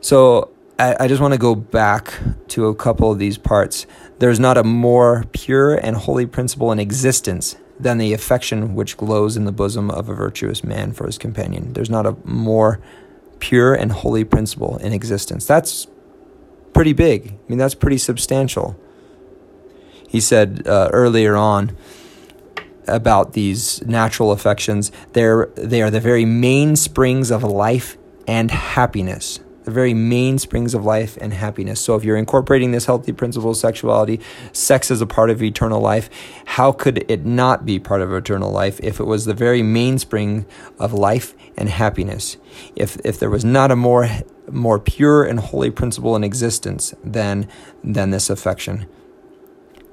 So 0.00 0.52
I, 0.78 0.96
I 1.00 1.08
just 1.08 1.22
want 1.22 1.32
to 1.32 1.38
go 1.38 1.54
back 1.54 2.12
to 2.48 2.66
a 2.66 2.74
couple 2.74 3.10
of 3.10 3.18
these 3.18 3.38
parts. 3.38 3.86
There's 4.18 4.38
not 4.38 4.58
a 4.58 4.62
more 4.62 5.24
pure 5.32 5.74
and 5.74 5.96
holy 5.96 6.26
principle 6.26 6.70
in 6.70 6.78
existence 6.78 7.56
than 7.80 7.98
the 7.98 8.12
affection 8.12 8.74
which 8.74 8.96
glows 8.96 9.36
in 9.36 9.44
the 9.44 9.52
bosom 9.52 9.90
of 9.90 10.08
a 10.08 10.14
virtuous 10.14 10.62
man 10.62 10.92
for 10.92 11.06
his 11.06 11.18
companion. 11.18 11.72
There's 11.72 11.90
not 11.90 12.06
a 12.06 12.16
more 12.24 12.80
pure 13.38 13.74
and 13.74 13.92
holy 13.92 14.24
principle 14.24 14.76
in 14.78 14.92
existence. 14.92 15.46
That's 15.46 15.86
pretty 16.72 16.92
big. 16.92 17.32
I 17.32 17.38
mean, 17.48 17.58
that's 17.58 17.74
pretty 17.74 17.98
substantial. 17.98 18.78
He 20.08 20.20
said 20.20 20.66
uh, 20.66 20.90
earlier 20.92 21.36
on 21.36 21.76
about 22.86 23.32
these 23.32 23.84
natural 23.86 24.30
affections, 24.30 24.92
they're, 25.12 25.46
they 25.56 25.82
are 25.82 25.90
the 25.90 26.00
very 26.00 26.24
mainsprings 26.24 27.34
of 27.34 27.42
life 27.42 27.96
and 28.28 28.50
happiness 28.50 29.40
the 29.66 29.72
very 29.72 29.92
mainsprings 29.92 30.74
of 30.74 30.84
life 30.84 31.18
and 31.20 31.34
happiness. 31.34 31.80
So, 31.80 31.96
if 31.96 32.04
you're 32.04 32.16
incorporating 32.16 32.70
this 32.70 32.86
healthy 32.86 33.12
principle 33.12 33.50
of 33.50 33.56
sexuality, 33.56 34.20
sex 34.52 34.92
is 34.92 35.00
a 35.00 35.06
part 35.06 35.28
of 35.28 35.42
eternal 35.42 35.80
life, 35.80 36.08
how 36.44 36.70
could 36.70 37.04
it 37.10 37.26
not 37.26 37.66
be 37.66 37.80
part 37.80 38.00
of 38.00 38.12
eternal 38.12 38.52
life 38.52 38.78
if 38.80 39.00
it 39.00 39.04
was 39.04 39.24
the 39.24 39.34
very 39.34 39.62
mainspring 39.62 40.46
of 40.78 40.92
life 40.92 41.34
and 41.56 41.68
happiness? 41.68 42.36
If, 42.76 42.96
if 43.04 43.18
there 43.18 43.28
was 43.28 43.44
not 43.44 43.72
a 43.72 43.76
more, 43.76 44.08
more 44.48 44.78
pure 44.78 45.24
and 45.24 45.40
holy 45.40 45.72
principle 45.72 46.14
in 46.14 46.22
existence 46.22 46.94
than, 47.02 47.48
than 47.82 48.10
this 48.10 48.30
affection, 48.30 48.86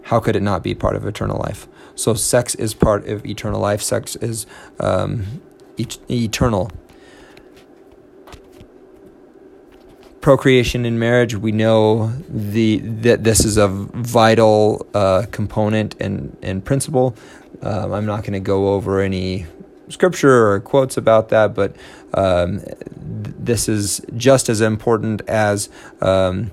how 0.03 0.19
could 0.19 0.36
it 0.36 0.41
not 0.41 0.63
be 0.63 0.75
part 0.75 0.95
of 0.95 1.05
eternal 1.05 1.39
life? 1.39 1.67
So, 1.95 2.13
sex 2.13 2.55
is 2.55 2.74
part 2.74 3.07
of 3.07 3.25
eternal 3.25 3.60
life, 3.60 3.81
sex 3.81 4.15
is 4.15 4.45
um, 4.79 5.41
et- 5.77 5.98
eternal 6.10 6.72
procreation 10.24 10.86
in 10.86 10.98
marriage, 10.98 11.36
we 11.36 11.51
know 11.51 12.13
the 12.29 12.77
that 12.79 13.25
this 13.25 13.43
is 13.43 13.57
a 13.57 13.67
vital 13.67 14.88
uh, 14.93 15.25
component 15.31 15.95
and 16.00 16.36
and 16.41 16.63
principle. 16.65 17.15
Um, 17.62 17.91
I'm 17.93 18.05
not 18.05 18.22
going 18.22 18.33
to 18.33 18.39
go 18.39 18.74
over 18.74 19.01
any 19.01 19.45
scripture 19.89 20.48
or 20.50 20.60
quotes 20.62 20.95
about 20.95 21.29
that, 21.29 21.53
but 21.53 21.75
um, 22.13 22.62
this 22.95 23.67
is 23.67 24.01
just 24.15 24.48
as 24.48 24.62
important 24.62 25.22
as 25.27 25.69
um, 26.01 26.51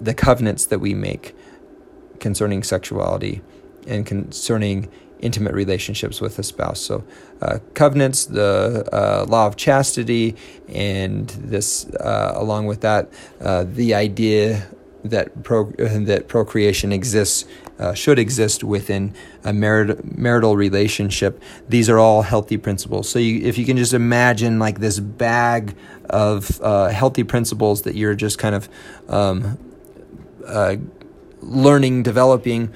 the 0.00 0.12
covenants 0.12 0.66
that 0.66 0.80
we 0.80 0.92
make 0.92 1.35
concerning 2.20 2.62
sexuality 2.62 3.42
and 3.86 4.04
concerning 4.04 4.88
intimate 5.20 5.54
relationships 5.54 6.20
with 6.20 6.38
a 6.38 6.42
spouse. 6.42 6.80
So, 6.80 7.04
uh, 7.40 7.58
covenants, 7.74 8.26
the 8.26 8.86
uh, 8.92 9.26
law 9.28 9.46
of 9.46 9.56
chastity, 9.56 10.36
and 10.68 11.28
this, 11.28 11.86
uh, 11.86 12.32
along 12.34 12.66
with 12.66 12.80
that, 12.82 13.10
uh, 13.40 13.64
the 13.66 13.94
idea 13.94 14.68
that 15.04 15.42
pro- 15.44 15.70
that 15.72 16.28
procreation 16.28 16.92
exists 16.92 17.44
uh, 17.78 17.94
should 17.94 18.18
exist 18.18 18.64
within 18.64 19.14
a 19.44 19.52
marit- 19.52 20.18
marital 20.18 20.56
relationship. 20.56 21.40
These 21.68 21.88
are 21.88 21.98
all 21.98 22.22
healthy 22.22 22.56
principles. 22.56 23.08
So, 23.08 23.18
you, 23.18 23.46
if 23.46 23.56
you 23.58 23.64
can 23.64 23.76
just 23.76 23.94
imagine 23.94 24.58
like 24.58 24.80
this 24.80 24.98
bag 25.00 25.76
of 26.10 26.60
uh, 26.60 26.88
healthy 26.88 27.24
principles 27.24 27.82
that 27.82 27.94
you're 27.94 28.14
just 28.14 28.38
kind 28.38 28.54
of 28.54 28.68
um, 29.08 29.58
learning, 31.46 32.02
developing 32.02 32.72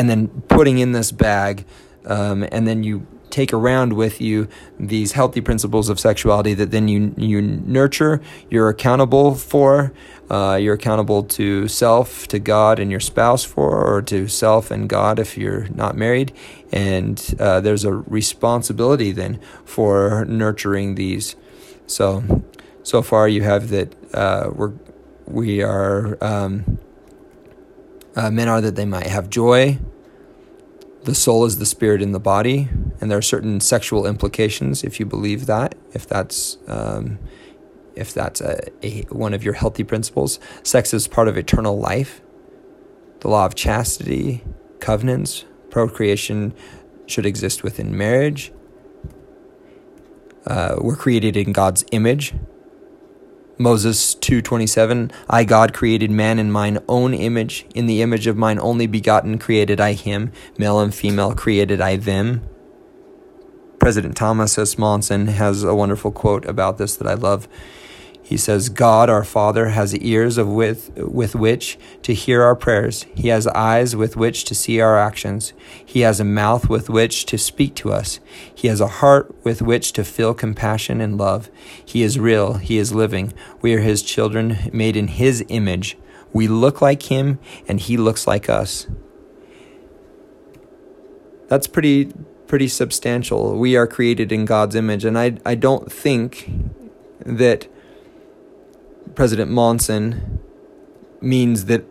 and 0.00 0.08
then 0.08 0.28
putting 0.48 0.78
in 0.78 0.92
this 0.92 1.12
bag, 1.12 1.66
um, 2.06 2.46
and 2.50 2.66
then 2.66 2.82
you 2.82 3.06
take 3.28 3.52
around 3.52 3.92
with 3.92 4.18
you 4.18 4.48
these 4.78 5.12
healthy 5.12 5.42
principles 5.42 5.90
of 5.90 6.00
sexuality 6.00 6.54
that 6.54 6.70
then 6.70 6.88
you 6.88 7.14
you 7.18 7.42
nurture. 7.42 8.20
You're 8.48 8.70
accountable 8.70 9.34
for. 9.34 9.92
Uh, 10.30 10.56
you're 10.56 10.74
accountable 10.74 11.24
to 11.24 11.68
self, 11.68 12.28
to 12.28 12.38
God, 12.38 12.78
and 12.78 12.90
your 12.90 13.00
spouse 13.00 13.44
for, 13.44 13.84
or 13.84 14.00
to 14.00 14.26
self 14.26 14.70
and 14.70 14.88
God 14.88 15.18
if 15.18 15.36
you're 15.36 15.68
not 15.68 15.96
married. 15.96 16.32
And 16.72 17.22
uh, 17.38 17.60
there's 17.60 17.84
a 17.84 17.92
responsibility 17.92 19.12
then 19.12 19.38
for 19.64 20.24
nurturing 20.26 20.94
these. 20.94 21.36
So, 21.86 22.44
so 22.82 23.02
far 23.02 23.28
you 23.28 23.42
have 23.42 23.68
that 23.68 23.94
uh, 24.14 24.50
we're 24.54 24.72
we 25.26 25.62
are. 25.62 26.16
Um, 26.22 26.78
uh, 28.16 28.30
men 28.30 28.48
are 28.48 28.60
that 28.60 28.76
they 28.76 28.84
might 28.84 29.06
have 29.06 29.30
joy. 29.30 29.78
The 31.04 31.14
soul 31.14 31.44
is 31.44 31.58
the 31.58 31.66
spirit 31.66 32.02
in 32.02 32.12
the 32.12 32.20
body, 32.20 32.68
and 33.00 33.10
there 33.10 33.18
are 33.18 33.22
certain 33.22 33.60
sexual 33.60 34.06
implications 34.06 34.84
if 34.84 35.00
you 35.00 35.06
believe 35.06 35.46
that. 35.46 35.74
If 35.92 36.06
that's 36.06 36.58
um, 36.66 37.18
if 37.94 38.12
that's 38.12 38.40
a, 38.40 38.60
a, 38.82 39.02
one 39.10 39.34
of 39.34 39.42
your 39.42 39.54
healthy 39.54 39.84
principles, 39.84 40.38
sex 40.62 40.92
is 40.92 41.08
part 41.08 41.28
of 41.28 41.36
eternal 41.36 41.78
life. 41.78 42.20
The 43.20 43.28
law 43.28 43.46
of 43.46 43.54
chastity, 43.54 44.42
covenants, 44.78 45.44
procreation 45.70 46.54
should 47.06 47.26
exist 47.26 47.62
within 47.62 47.96
marriage. 47.96 48.52
Uh, 50.46 50.76
we're 50.80 50.96
created 50.96 51.36
in 51.36 51.52
God's 51.52 51.84
image, 51.92 52.34
Moses 53.60 54.14
2:27 54.14 55.12
I 55.28 55.44
God 55.44 55.74
created 55.74 56.10
man 56.10 56.38
in 56.38 56.50
mine 56.50 56.78
own 56.88 57.12
image. 57.12 57.66
In 57.74 57.84
the 57.84 58.00
image 58.00 58.26
of 58.26 58.34
mine 58.34 58.58
only 58.58 58.86
begotten 58.86 59.36
created 59.36 59.78
I 59.78 59.92
him. 59.92 60.32
Male 60.56 60.80
and 60.80 60.94
female 60.94 61.34
created 61.34 61.78
I 61.78 61.96
them. 61.96 62.40
President 63.78 64.16
Thomas 64.16 64.56
S. 64.56 64.78
Monson 64.78 65.26
has 65.26 65.62
a 65.62 65.74
wonderful 65.74 66.10
quote 66.10 66.46
about 66.46 66.78
this 66.78 66.96
that 66.96 67.06
I 67.06 67.12
love 67.12 67.48
he 68.30 68.36
says, 68.36 68.68
God 68.68 69.10
our 69.10 69.24
Father 69.24 69.70
has 69.70 69.92
ears 69.96 70.38
of 70.38 70.46
with, 70.46 70.96
with 70.96 71.34
which 71.34 71.76
to 72.02 72.14
hear 72.14 72.44
our 72.44 72.54
prayers. 72.54 73.04
He 73.12 73.26
has 73.26 73.48
eyes 73.48 73.96
with 73.96 74.16
which 74.16 74.44
to 74.44 74.54
see 74.54 74.80
our 74.80 74.96
actions. 74.96 75.52
He 75.84 76.02
has 76.02 76.20
a 76.20 76.24
mouth 76.24 76.68
with 76.68 76.88
which 76.88 77.26
to 77.26 77.36
speak 77.36 77.74
to 77.74 77.92
us. 77.92 78.20
He 78.54 78.68
has 78.68 78.80
a 78.80 78.86
heart 78.86 79.34
with 79.44 79.62
which 79.62 79.90
to 79.94 80.04
feel 80.04 80.32
compassion 80.32 81.00
and 81.00 81.18
love. 81.18 81.50
He 81.84 82.04
is 82.04 82.20
real. 82.20 82.54
He 82.54 82.78
is 82.78 82.94
living. 82.94 83.32
We 83.62 83.74
are 83.74 83.80
His 83.80 84.00
children, 84.00 84.70
made 84.72 84.96
in 84.96 85.08
His 85.08 85.44
image. 85.48 85.98
We 86.32 86.46
look 86.46 86.80
like 86.80 87.02
Him, 87.02 87.40
and 87.66 87.80
He 87.80 87.96
looks 87.96 88.28
like 88.28 88.48
us. 88.48 88.86
That's 91.48 91.66
pretty 91.66 92.12
pretty 92.46 92.68
substantial. 92.68 93.58
We 93.58 93.74
are 93.74 93.88
created 93.88 94.30
in 94.30 94.44
God's 94.44 94.76
image, 94.76 95.04
and 95.04 95.18
I 95.18 95.38
I 95.44 95.56
don't 95.56 95.90
think 95.90 96.48
that 97.26 97.66
President 99.14 99.50
Monson 99.50 100.40
means 101.20 101.66
that 101.66 101.84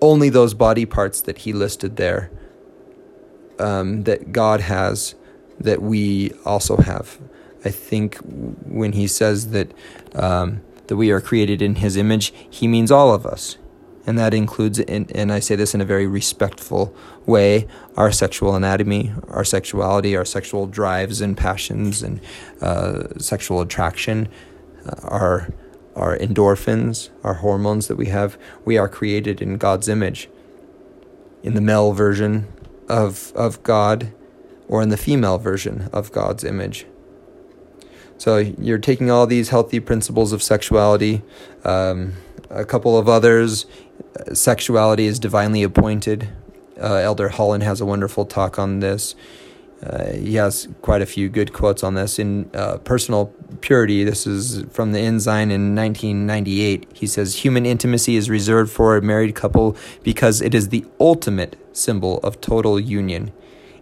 only 0.00 0.28
those 0.28 0.54
body 0.54 0.84
parts 0.86 1.20
that 1.22 1.38
he 1.38 1.52
listed 1.52 1.96
there 1.96 2.30
um, 3.58 4.02
that 4.04 4.32
God 4.32 4.60
has 4.60 5.14
that 5.58 5.80
we 5.80 6.32
also 6.44 6.76
have. 6.76 7.18
I 7.64 7.70
think 7.70 8.16
when 8.18 8.92
he 8.92 9.06
says 9.06 9.50
that 9.50 9.72
um, 10.14 10.60
that 10.86 10.96
we 10.96 11.10
are 11.10 11.20
created 11.20 11.62
in 11.62 11.76
His 11.76 11.96
image, 11.96 12.32
he 12.48 12.68
means 12.68 12.90
all 12.90 13.12
of 13.12 13.26
us, 13.26 13.58
and 14.06 14.18
that 14.18 14.34
includes, 14.34 14.78
in, 14.78 15.08
and 15.14 15.32
I 15.32 15.40
say 15.40 15.56
this 15.56 15.74
in 15.74 15.80
a 15.80 15.84
very 15.84 16.06
respectful 16.06 16.94
way, 17.24 17.66
our 17.96 18.12
sexual 18.12 18.54
anatomy, 18.54 19.12
our 19.28 19.44
sexuality, 19.44 20.16
our 20.16 20.24
sexual 20.24 20.66
drives 20.66 21.20
and 21.20 21.36
passions, 21.36 22.02
and 22.02 22.20
uh, 22.60 23.18
sexual 23.18 23.60
attraction, 23.60 24.28
uh, 24.86 25.00
our 25.02 25.48
our 25.96 26.16
endorphins, 26.16 27.10
our 27.24 27.34
hormones 27.34 27.88
that 27.88 27.96
we 27.96 28.06
have, 28.06 28.38
we 28.64 28.78
are 28.78 28.88
created 28.88 29.42
in 29.42 29.56
God's 29.56 29.88
image. 29.88 30.28
In 31.42 31.54
the 31.54 31.60
male 31.60 31.92
version 31.92 32.46
of, 32.88 33.32
of 33.34 33.62
God, 33.62 34.12
or 34.68 34.82
in 34.82 34.90
the 34.90 34.96
female 34.96 35.38
version 35.38 35.88
of 35.92 36.12
God's 36.12 36.44
image. 36.44 36.86
So 38.18 38.38
you're 38.38 38.78
taking 38.78 39.10
all 39.10 39.26
these 39.26 39.50
healthy 39.50 39.80
principles 39.80 40.32
of 40.32 40.42
sexuality, 40.42 41.22
um, 41.64 42.14
a 42.50 42.64
couple 42.64 42.98
of 42.98 43.08
others. 43.08 43.66
Sexuality 44.32 45.06
is 45.06 45.18
divinely 45.18 45.62
appointed. 45.62 46.28
Uh, 46.80 46.94
Elder 46.96 47.28
Holland 47.28 47.62
has 47.62 47.80
a 47.80 47.86
wonderful 47.86 48.24
talk 48.24 48.58
on 48.58 48.80
this. 48.80 49.14
Uh, 49.82 50.12
he 50.12 50.36
has 50.36 50.68
quite 50.80 51.02
a 51.02 51.06
few 51.06 51.28
good 51.28 51.52
quotes 51.52 51.84
on 51.84 51.94
this. 51.94 52.18
In 52.18 52.50
uh, 52.54 52.78
Personal 52.78 53.26
Purity, 53.60 54.04
this 54.04 54.26
is 54.26 54.64
from 54.70 54.92
the 54.92 55.00
Ensign 55.00 55.50
in 55.50 55.74
1998. 55.74 56.90
He 56.94 57.06
says, 57.06 57.44
Human 57.44 57.66
intimacy 57.66 58.16
is 58.16 58.30
reserved 58.30 58.70
for 58.70 58.96
a 58.96 59.02
married 59.02 59.34
couple 59.34 59.76
because 60.02 60.40
it 60.40 60.54
is 60.54 60.70
the 60.70 60.84
ultimate 60.98 61.56
symbol 61.76 62.18
of 62.18 62.40
total 62.40 62.80
union, 62.80 63.32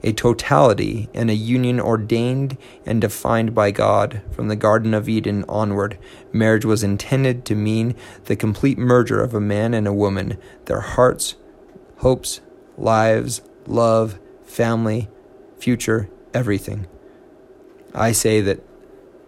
a 0.02 0.12
totality 0.12 1.08
and 1.14 1.30
a 1.30 1.34
union 1.34 1.78
ordained 1.78 2.58
and 2.84 3.00
defined 3.00 3.54
by 3.54 3.70
God 3.70 4.20
from 4.32 4.48
the 4.48 4.56
Garden 4.56 4.94
of 4.94 5.08
Eden 5.08 5.44
onward. 5.48 5.96
Marriage 6.32 6.64
was 6.64 6.82
intended 6.82 7.44
to 7.44 7.54
mean 7.54 7.94
the 8.24 8.34
complete 8.34 8.78
merger 8.78 9.22
of 9.22 9.32
a 9.32 9.40
man 9.40 9.72
and 9.72 9.86
a 9.86 9.92
woman, 9.92 10.38
their 10.64 10.80
hearts, 10.80 11.36
hopes, 11.98 12.40
lives, 12.76 13.42
love, 13.66 14.18
family, 14.42 15.08
future, 15.64 16.11
everything. 16.35 16.87
I 17.94 18.12
say 18.12 18.42
that 18.42 18.61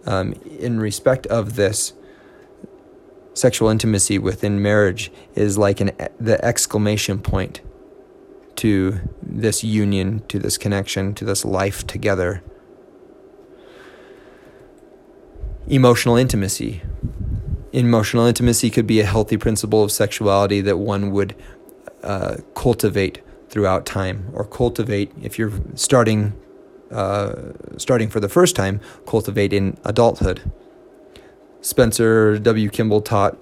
um, 0.05 0.33
in 0.59 0.79
respect 0.79 1.25
of 1.27 1.55
this, 1.55 1.93
sexual 3.33 3.69
intimacy 3.69 4.17
within 4.19 4.61
marriage 4.61 5.11
is 5.35 5.57
like 5.57 5.79
an 5.81 5.91
the 6.19 6.43
exclamation 6.45 7.19
point 7.19 7.61
to 8.57 8.99
this 9.21 9.63
union, 9.63 10.23
to 10.27 10.37
this 10.39 10.57
connection, 10.57 11.13
to 11.15 11.25
this 11.25 11.43
life 11.43 11.85
together. 11.87 12.43
Emotional 15.67 16.15
intimacy. 16.15 16.81
Emotional 17.73 18.25
intimacy 18.25 18.69
could 18.69 18.87
be 18.87 18.99
a 18.99 19.05
healthy 19.05 19.37
principle 19.37 19.83
of 19.83 19.91
sexuality 19.91 20.61
that 20.61 20.77
one 20.77 21.11
would 21.11 21.35
uh, 22.03 22.37
cultivate 22.55 23.21
throughout 23.49 23.85
time, 23.85 24.29
or 24.33 24.45
cultivate 24.45 25.11
if 25.21 25.39
you're 25.39 25.53
starting 25.75 26.33
uh, 26.91 27.51
starting 27.77 28.09
for 28.09 28.19
the 28.19 28.29
first 28.29 28.55
time, 28.55 28.79
cultivate 29.05 29.53
in 29.53 29.77
adulthood. 29.83 30.49
Spencer 31.61 32.37
W. 32.39 32.69
Kimball 32.69 33.01
taught, 33.01 33.37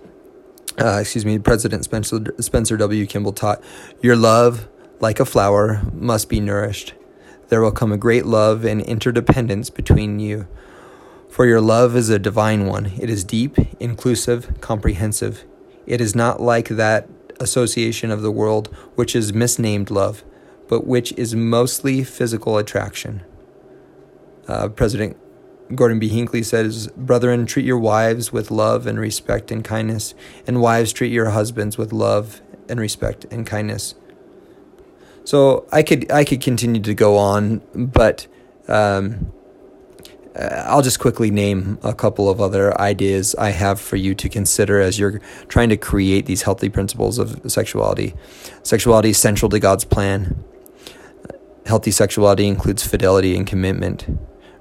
uh, 0.80 0.98
excuse 1.02 1.26
me, 1.26 1.38
President 1.38 1.84
Spencer, 1.84 2.24
Spencer 2.40 2.78
W. 2.78 3.06
Kimball 3.06 3.34
taught, 3.34 3.64
Your 4.02 4.16
love, 4.16 4.68
like 5.00 5.20
a 5.20 5.26
flower, 5.26 5.82
must 5.94 6.30
be 6.30 6.40
nourished. 6.40 6.94
There 7.50 7.62
will 7.62 7.72
come 7.72 7.92
a 7.92 7.98
great 7.98 8.26
love 8.26 8.66
and 8.66 8.82
interdependence 8.82 9.70
between 9.70 10.20
you. 10.20 10.48
For 11.30 11.46
your 11.46 11.62
love 11.62 11.96
is 11.96 12.10
a 12.10 12.18
divine 12.18 12.66
one. 12.66 12.94
It 13.00 13.10
is 13.10 13.24
deep, 13.24 13.58
inclusive, 13.80 14.60
comprehensive. 14.62 15.46
It 15.86 16.02
is 16.02 16.16
not 16.16 16.42
like 16.42 16.70
that 16.70 17.08
association 17.39 18.12
of 18.12 18.22
the 18.22 18.32
world 18.32 18.68
which 18.96 19.15
is 19.15 19.34
misnamed 19.34 19.89
love, 19.89 20.24
but 20.68 20.86
which 20.86 21.12
is 21.13 21.36
mostly 21.36 22.04
physical 22.04 22.58
attraction. 22.58 23.24
Uh, 24.48 24.70
President 24.70 25.18
Gordon 25.74 25.98
B. 25.98 26.08
Hinckley 26.08 26.44
says, 26.44 26.88
Brethren, 26.96 27.46
treat 27.46 27.65
your 27.65 27.80
wives 27.80 28.32
with 28.32 28.51
love 28.51 28.86
and 28.86 29.00
respect 29.00 29.51
and 29.51 29.63
kindness, 29.63 30.13
and 30.46 30.62
wives, 30.62 30.94
treat 30.94 31.12
your 31.12 31.32
husbands 31.32 31.77
with 31.77 31.92
love 31.92 32.42
and 32.70 32.80
respect 32.80 33.25
and 33.32 33.48
kindness. 33.48 33.96
So 35.24 35.68
I 35.72 35.82
could 35.82 36.12
I 36.12 36.24
could 36.24 36.42
continue 36.42 36.82
to 36.82 36.94
go 36.94 37.18
on, 37.18 37.63
but 37.74 38.27
um, 38.68 39.34
Uh, 40.36 40.63
I'll 40.65 40.82
just 40.82 41.00
quickly 41.00 41.32
name 41.32 41.80
a 41.84 41.94
couple 41.94 42.30
of 42.30 42.42
other 42.42 42.80
ideas 42.80 43.36
I 43.36 43.50
have 43.51 43.80
for 43.80 43.96
you 43.96 44.13
to 44.15 44.27
consider 44.27 44.82
as 44.82 45.00
you're 45.00 45.20
trying 45.48 45.70
to 45.70 45.77
create 45.77 46.25
these 46.25 46.42
healthy 46.42 46.70
principles 46.70 47.18
of 47.20 47.39
sexuality. 47.50 48.13
Sexuality 48.63 49.10
is 49.12 49.18
central 49.18 49.50
to 49.50 49.60
God's 49.60 49.86
plan. 49.86 50.44
Healthy 51.65 51.92
sexuality 51.92 52.48
includes 52.48 52.86
fidelity 52.86 53.36
and 53.36 53.48
commitment 53.48 54.08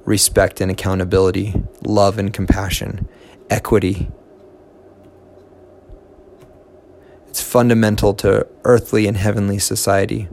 respect 0.04 0.60
and 0.60 0.70
accountability, 0.70 1.54
love 1.82 2.18
and 2.18 2.32
compassion, 2.32 3.08
equity. 3.50 4.10
It's 7.28 7.40
fundamental 7.40 8.14
to 8.14 8.46
earthly 8.64 9.06
and 9.06 9.16
heavenly 9.16 9.58
society. 9.58 10.28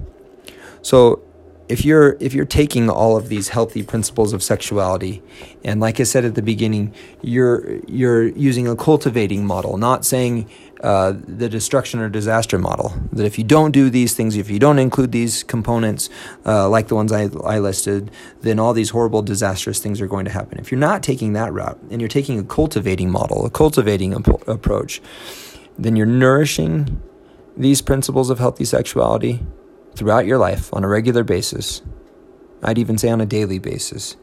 So, 0.81 1.23
if 1.71 1.85
you're 1.85 2.17
if 2.19 2.33
you're 2.33 2.45
taking 2.45 2.89
all 2.89 3.15
of 3.15 3.29
these 3.29 3.49
healthy 3.49 3.81
principles 3.81 4.33
of 4.33 4.43
sexuality 4.43 5.23
and 5.63 5.79
like 5.79 5.99
i 5.99 6.03
said 6.03 6.25
at 6.25 6.35
the 6.35 6.41
beginning 6.41 6.93
you're 7.21 7.79
you're 7.87 8.27
using 8.49 8.67
a 8.67 8.75
cultivating 8.75 9.45
model 9.45 9.77
not 9.77 10.05
saying 10.05 10.49
uh, 10.81 11.13
the 11.27 11.47
destruction 11.47 11.99
or 11.99 12.09
disaster 12.09 12.57
model. 12.57 12.91
That 13.11 13.27
if 13.27 13.37
you 13.37 13.43
don't 13.43 13.71
do 13.71 13.91
these 13.91 14.15
things, 14.15 14.35
if 14.35 14.49
you 14.49 14.57
don't 14.57 14.79
include 14.79 15.11
these 15.11 15.43
components, 15.43 16.09
uh, 16.43 16.67
like 16.69 16.87
the 16.87 16.95
ones 16.95 17.11
I, 17.11 17.29
I 17.45 17.59
listed, 17.59 18.09
then 18.41 18.57
all 18.57 18.73
these 18.73 18.89
horrible, 18.89 19.21
disastrous 19.21 19.77
things 19.77 20.01
are 20.01 20.07
going 20.07 20.25
to 20.25 20.31
happen. 20.31 20.57
If 20.57 20.71
you're 20.71 20.79
not 20.79 21.03
taking 21.03 21.33
that 21.33 21.53
route 21.53 21.79
and 21.91 22.01
you're 22.01 22.07
taking 22.07 22.39
a 22.39 22.43
cultivating 22.43 23.11
model, 23.11 23.45
a 23.45 23.51
cultivating 23.51 24.15
ap- 24.15 24.47
approach, 24.47 25.03
then 25.77 25.95
you're 25.95 26.07
nourishing 26.07 26.99
these 27.55 27.83
principles 27.83 28.31
of 28.31 28.39
healthy 28.39 28.65
sexuality 28.65 29.39
throughout 29.95 30.25
your 30.25 30.37
life 30.37 30.73
on 30.73 30.83
a 30.83 30.87
regular 30.87 31.23
basis. 31.23 31.81
I'd 32.63 32.77
even 32.77 32.97
say 32.97 33.09
on 33.09 33.21
a 33.21 33.25
daily 33.25 33.59
basis. 33.59 34.15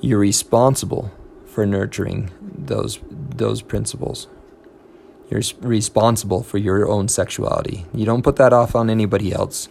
You're 0.00 0.18
responsible 0.18 1.12
for 1.46 1.66
nurturing 1.66 2.30
those 2.40 2.98
those 3.10 3.62
principles. 3.62 4.28
You're 5.30 5.42
responsible 5.60 6.42
for 6.42 6.58
your 6.58 6.88
own 6.88 7.08
sexuality. 7.08 7.86
You 7.94 8.04
don't 8.04 8.22
put 8.22 8.36
that 8.36 8.52
off 8.52 8.74
on 8.74 8.90
anybody 8.90 9.32
else. 9.32 9.68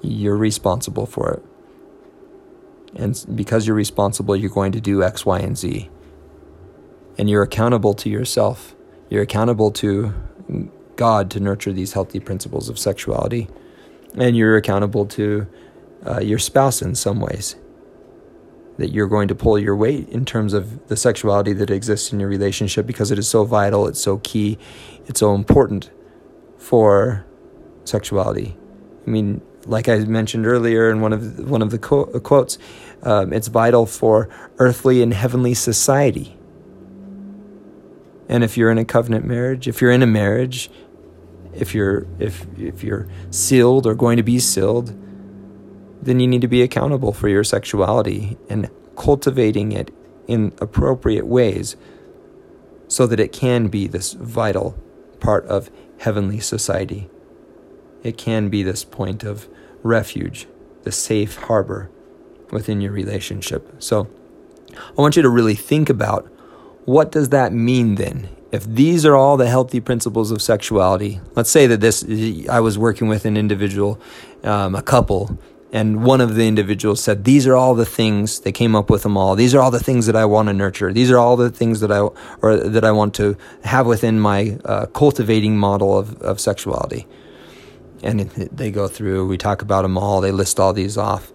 You're 0.00 0.36
responsible 0.36 1.06
for 1.06 1.34
it. 1.34 1.44
And 2.96 3.36
because 3.36 3.66
you're 3.66 3.76
responsible, 3.76 4.34
you're 4.34 4.50
going 4.50 4.72
to 4.72 4.80
do 4.80 5.02
X, 5.02 5.26
Y, 5.26 5.38
and 5.40 5.58
Z. 5.58 5.90
And 7.18 7.28
you're 7.28 7.42
accountable 7.42 7.94
to 7.94 8.08
yourself. 8.08 8.74
You're 9.10 9.22
accountable 9.22 9.70
to 9.72 10.14
mm, 10.50 10.70
God 10.96 11.30
to 11.32 11.40
nurture 11.40 11.72
these 11.72 11.92
healthy 11.92 12.20
principles 12.20 12.68
of 12.68 12.78
sexuality. 12.78 13.48
And 14.14 14.36
you're 14.36 14.56
accountable 14.56 15.06
to 15.06 15.46
uh, 16.06 16.20
your 16.20 16.38
spouse 16.38 16.82
in 16.82 16.94
some 16.94 17.20
ways 17.20 17.56
that 18.78 18.92
you're 18.92 19.08
going 19.08 19.28
to 19.28 19.34
pull 19.34 19.58
your 19.58 19.76
weight 19.76 20.08
in 20.08 20.24
terms 20.24 20.54
of 20.54 20.86
the 20.88 20.96
sexuality 20.96 21.52
that 21.52 21.68
exists 21.68 22.12
in 22.12 22.20
your 22.20 22.28
relationship 22.28 22.86
because 22.86 23.10
it 23.10 23.18
is 23.18 23.28
so 23.28 23.44
vital, 23.44 23.86
it's 23.88 24.00
so 24.00 24.18
key, 24.18 24.56
it's 25.06 25.20
so 25.20 25.34
important 25.34 25.90
for 26.56 27.26
sexuality. 27.84 28.56
I 29.06 29.10
mean, 29.10 29.42
like 29.66 29.88
I 29.88 29.98
mentioned 29.98 30.46
earlier 30.46 30.90
in 30.90 31.00
one 31.00 31.12
of 31.12 31.50
one 31.50 31.60
of 31.60 31.70
the 31.70 31.78
quotes, 31.78 32.58
um, 33.02 33.32
it's 33.32 33.48
vital 33.48 33.84
for 33.84 34.28
earthly 34.58 35.02
and 35.02 35.12
heavenly 35.12 35.54
society. 35.54 36.36
And 38.28 38.44
if 38.44 38.56
you're 38.56 38.70
in 38.70 38.78
a 38.78 38.84
covenant 38.84 39.24
marriage, 39.24 39.66
if 39.66 39.80
you're 39.80 39.90
in 39.90 40.02
a 40.02 40.06
marriage, 40.06 40.70
if 41.58 41.74
you're 41.74 42.06
if 42.18 42.46
if 42.58 42.82
you're 42.82 43.08
sealed 43.30 43.86
or 43.86 43.94
going 43.94 44.16
to 44.16 44.22
be 44.22 44.38
sealed, 44.38 44.94
then 46.02 46.20
you 46.20 46.26
need 46.26 46.40
to 46.40 46.48
be 46.48 46.62
accountable 46.62 47.12
for 47.12 47.28
your 47.28 47.44
sexuality 47.44 48.36
and 48.48 48.70
cultivating 48.96 49.72
it 49.72 49.92
in 50.26 50.52
appropriate 50.60 51.26
ways 51.26 51.76
so 52.88 53.06
that 53.06 53.20
it 53.20 53.32
can 53.32 53.68
be 53.68 53.86
this 53.86 54.12
vital 54.12 54.78
part 55.20 55.44
of 55.46 55.70
heavenly 55.98 56.40
society. 56.40 57.08
It 58.02 58.16
can 58.16 58.48
be 58.48 58.62
this 58.62 58.84
point 58.84 59.24
of 59.24 59.48
refuge, 59.82 60.46
the 60.84 60.92
safe 60.92 61.36
harbor 61.36 61.90
within 62.50 62.80
your 62.80 62.92
relationship. 62.92 63.82
So 63.82 64.08
I 64.76 65.00
want 65.00 65.16
you 65.16 65.22
to 65.22 65.28
really 65.28 65.54
think 65.54 65.90
about 65.90 66.30
what 66.84 67.12
does 67.12 67.30
that 67.30 67.52
mean 67.52 67.96
then? 67.96 68.28
If 68.50 68.64
these 68.64 69.04
are 69.04 69.14
all 69.14 69.36
the 69.36 69.48
healthy 69.48 69.80
principles 69.80 70.30
of 70.30 70.40
sexuality, 70.40 71.20
let's 71.34 71.50
say 71.50 71.66
that 71.66 71.80
this 71.80 72.04
I 72.48 72.60
was 72.60 72.78
working 72.78 73.08
with 73.08 73.24
an 73.24 73.36
individual, 73.36 74.00
um, 74.42 74.74
a 74.74 74.82
couple 74.82 75.38
and 75.72 76.02
one 76.02 76.20
of 76.20 76.34
the 76.34 76.48
individuals 76.48 77.02
said 77.02 77.24
these 77.24 77.46
are 77.46 77.54
all 77.54 77.74
the 77.74 77.84
things 77.84 78.40
they 78.40 78.52
came 78.52 78.74
up 78.74 78.88
with 78.88 79.02
them 79.02 79.16
all 79.16 79.36
these 79.36 79.54
are 79.54 79.60
all 79.60 79.70
the 79.70 79.78
things 79.78 80.06
that 80.06 80.16
i 80.16 80.24
want 80.24 80.48
to 80.48 80.54
nurture. 80.54 80.92
These 80.92 81.10
are 81.10 81.18
all 81.18 81.36
the 81.36 81.50
things 81.50 81.80
that 81.80 81.92
i 81.92 81.98
or 81.98 82.56
that 82.56 82.84
i 82.84 82.92
want 82.92 83.14
to 83.14 83.36
have 83.64 83.86
within 83.86 84.18
my 84.18 84.58
uh, 84.64 84.86
cultivating 84.86 85.58
model 85.58 85.98
of, 85.98 86.20
of 86.22 86.40
sexuality. 86.40 87.06
And 88.02 88.20
they 88.30 88.70
go 88.70 88.88
through 88.88 89.26
we 89.26 89.36
talk 89.36 89.60
about 89.62 89.82
them 89.82 89.98
all 89.98 90.20
they 90.20 90.32
list 90.32 90.58
all 90.58 90.72
these 90.72 90.96
off. 90.96 91.32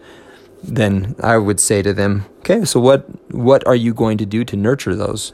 Then 0.64 1.16
i 1.20 1.38
would 1.38 1.60
say 1.60 1.82
to 1.82 1.94
them 1.94 2.26
okay 2.40 2.66
so 2.66 2.80
what 2.80 3.08
what 3.32 3.66
are 3.68 3.76
you 3.76 3.94
going 3.94 4.18
to 4.18 4.26
do 4.26 4.44
to 4.46 4.56
nurture 4.56 4.96
those 4.96 5.34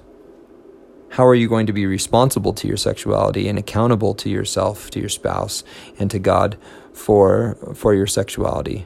how 1.11 1.25
are 1.25 1.35
you 1.35 1.47
going 1.47 1.65
to 1.67 1.73
be 1.73 1.85
responsible 1.85 2.53
to 2.53 2.67
your 2.67 2.77
sexuality 2.77 3.47
and 3.47 3.57
accountable 3.57 4.13
to 4.15 4.29
yourself 4.29 4.89
to 4.91 4.99
your 4.99 5.09
spouse 5.09 5.63
and 5.97 6.09
to 6.11 6.19
god 6.19 6.57
for 6.93 7.57
for 7.73 7.93
your 7.93 8.07
sexuality 8.07 8.85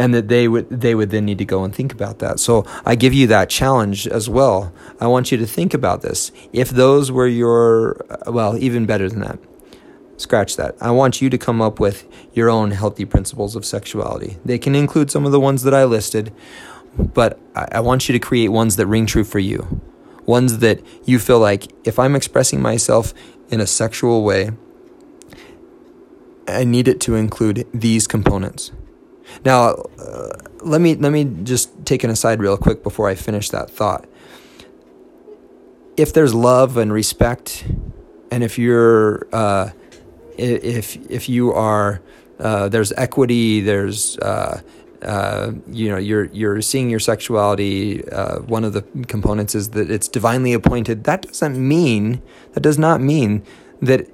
and 0.00 0.14
that 0.14 0.28
they 0.28 0.48
would 0.48 0.68
they 0.70 0.94
would 0.94 1.10
then 1.10 1.24
need 1.24 1.38
to 1.38 1.44
go 1.44 1.64
and 1.64 1.74
think 1.74 1.92
about 1.92 2.20
that. 2.20 2.40
So 2.40 2.64
I 2.86 2.94
give 2.94 3.12
you 3.12 3.26
that 3.28 3.50
challenge 3.50 4.06
as 4.06 4.28
well. 4.28 4.72
I 5.00 5.06
want 5.06 5.30
you 5.30 5.38
to 5.38 5.46
think 5.46 5.74
about 5.74 6.02
this. 6.02 6.32
If 6.52 6.70
those 6.70 7.12
were 7.12 7.26
your 7.26 8.04
well, 8.26 8.56
even 8.56 8.86
better 8.86 9.08
than 9.08 9.20
that. 9.20 9.38
Scratch 10.16 10.56
that. 10.56 10.76
I 10.80 10.90
want 10.90 11.22
you 11.22 11.30
to 11.30 11.38
come 11.38 11.62
up 11.62 11.80
with 11.80 12.06
your 12.34 12.50
own 12.50 12.72
healthy 12.72 13.06
principles 13.06 13.56
of 13.56 13.64
sexuality. 13.64 14.38
They 14.44 14.58
can 14.58 14.74
include 14.74 15.10
some 15.10 15.24
of 15.24 15.32
the 15.32 15.40
ones 15.40 15.62
that 15.62 15.72
I 15.72 15.84
listed, 15.84 16.32
but 16.96 17.38
I 17.54 17.80
want 17.80 18.08
you 18.08 18.12
to 18.12 18.18
create 18.18 18.48
ones 18.48 18.76
that 18.76 18.86
ring 18.86 19.06
true 19.06 19.24
for 19.24 19.38
you. 19.38 19.80
Ones 20.30 20.58
that 20.58 20.80
you 21.04 21.18
feel 21.18 21.40
like 21.40 21.62
if 21.84 21.98
I'm 21.98 22.14
expressing 22.14 22.62
myself 22.62 23.12
in 23.50 23.60
a 23.60 23.66
sexual 23.66 24.22
way, 24.22 24.52
I 26.46 26.62
need 26.64 26.86
it 26.86 27.00
to 27.00 27.16
include 27.16 27.66
these 27.74 28.06
components. 28.06 28.70
Now, 29.44 29.74
uh, 29.98 30.30
let 30.62 30.80
me 30.80 30.94
let 30.94 31.12
me 31.12 31.24
just 31.42 31.66
take 31.84 32.04
an 32.04 32.10
aside 32.10 32.38
real 32.40 32.56
quick 32.56 32.82
before 32.82 33.08
I 33.08 33.14
finish 33.16 33.50
that 33.50 33.70
thought. 33.70 34.08
If 35.96 36.12
there's 36.12 36.34
love 36.34 36.76
and 36.76 36.92
respect, 36.92 37.64
and 38.30 38.44
if 38.44 38.58
you're 38.58 39.26
uh, 39.32 39.70
if 40.38 40.96
if 41.10 41.28
you 41.28 41.52
are 41.52 42.00
uh, 42.38 42.68
there's 42.68 42.92
equity, 42.92 43.60
there's 43.60 44.18
uh, 45.02 45.52
you 45.68 45.88
know 45.88 45.96
you're 45.96 46.26
you're 46.26 46.60
seeing 46.60 46.90
your 46.90 47.00
sexuality. 47.00 48.06
Uh, 48.08 48.40
one 48.40 48.64
of 48.64 48.72
the 48.72 48.82
components 49.06 49.54
is 49.54 49.70
that 49.70 49.90
it's 49.90 50.08
divinely 50.08 50.52
appointed. 50.52 51.04
That 51.04 51.22
doesn't 51.22 51.56
mean 51.56 52.22
that 52.52 52.60
does 52.60 52.78
not 52.78 53.00
mean 53.00 53.42
that 53.80 54.08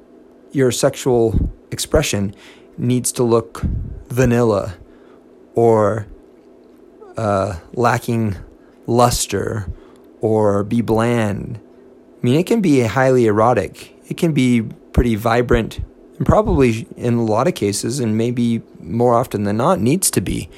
your 0.52 0.70
sexual 0.70 1.52
expression 1.70 2.34
needs 2.78 3.10
to 3.12 3.22
look 3.22 3.62
vanilla 4.08 4.76
or 5.54 6.06
uh, 7.16 7.58
lacking 7.72 8.36
luster 8.86 9.66
or 10.20 10.62
be 10.62 10.80
bland. 10.80 11.58
I 12.22 12.26
mean, 12.26 12.38
it 12.38 12.46
can 12.46 12.60
be 12.60 12.80
highly 12.80 13.26
erotic. 13.26 13.94
It 14.08 14.16
can 14.16 14.32
be 14.32 14.62
pretty 14.92 15.14
vibrant, 15.14 15.80
and 16.16 16.26
probably 16.26 16.86
in 16.96 17.14
a 17.14 17.24
lot 17.24 17.48
of 17.48 17.54
cases, 17.54 18.00
and 18.00 18.16
maybe 18.16 18.62
more 18.80 19.14
often 19.14 19.44
than 19.44 19.56
not, 19.56 19.80
needs 19.80 20.10
to 20.12 20.20
be. 20.20 20.48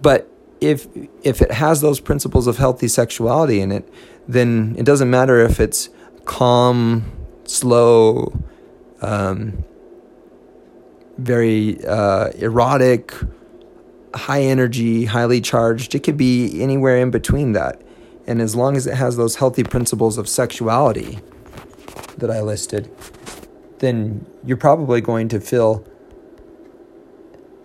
But 0.00 0.30
if 0.60 0.86
if 1.22 1.40
it 1.40 1.52
has 1.52 1.80
those 1.80 2.00
principles 2.00 2.46
of 2.46 2.58
healthy 2.58 2.88
sexuality 2.88 3.60
in 3.60 3.72
it, 3.72 3.88
then 4.26 4.74
it 4.78 4.84
doesn't 4.84 5.10
matter 5.10 5.40
if 5.40 5.60
it's 5.60 5.88
calm, 6.24 7.04
slow, 7.44 8.38
um, 9.00 9.64
very 11.16 11.84
uh, 11.86 12.28
erotic, 12.36 13.12
high 14.14 14.42
energy, 14.42 15.06
highly 15.06 15.40
charged. 15.40 15.94
It 15.94 16.02
could 16.02 16.16
be 16.16 16.62
anywhere 16.62 16.98
in 16.98 17.10
between 17.10 17.52
that. 17.52 17.82
And 18.26 18.42
as 18.42 18.54
long 18.54 18.76
as 18.76 18.86
it 18.86 18.94
has 18.94 19.16
those 19.16 19.36
healthy 19.36 19.64
principles 19.64 20.18
of 20.18 20.28
sexuality 20.28 21.18
that 22.18 22.30
I 22.30 22.42
listed, 22.42 22.90
then 23.78 24.26
you're 24.44 24.58
probably 24.58 25.00
going 25.00 25.28
to 25.28 25.40
feel 25.40 25.86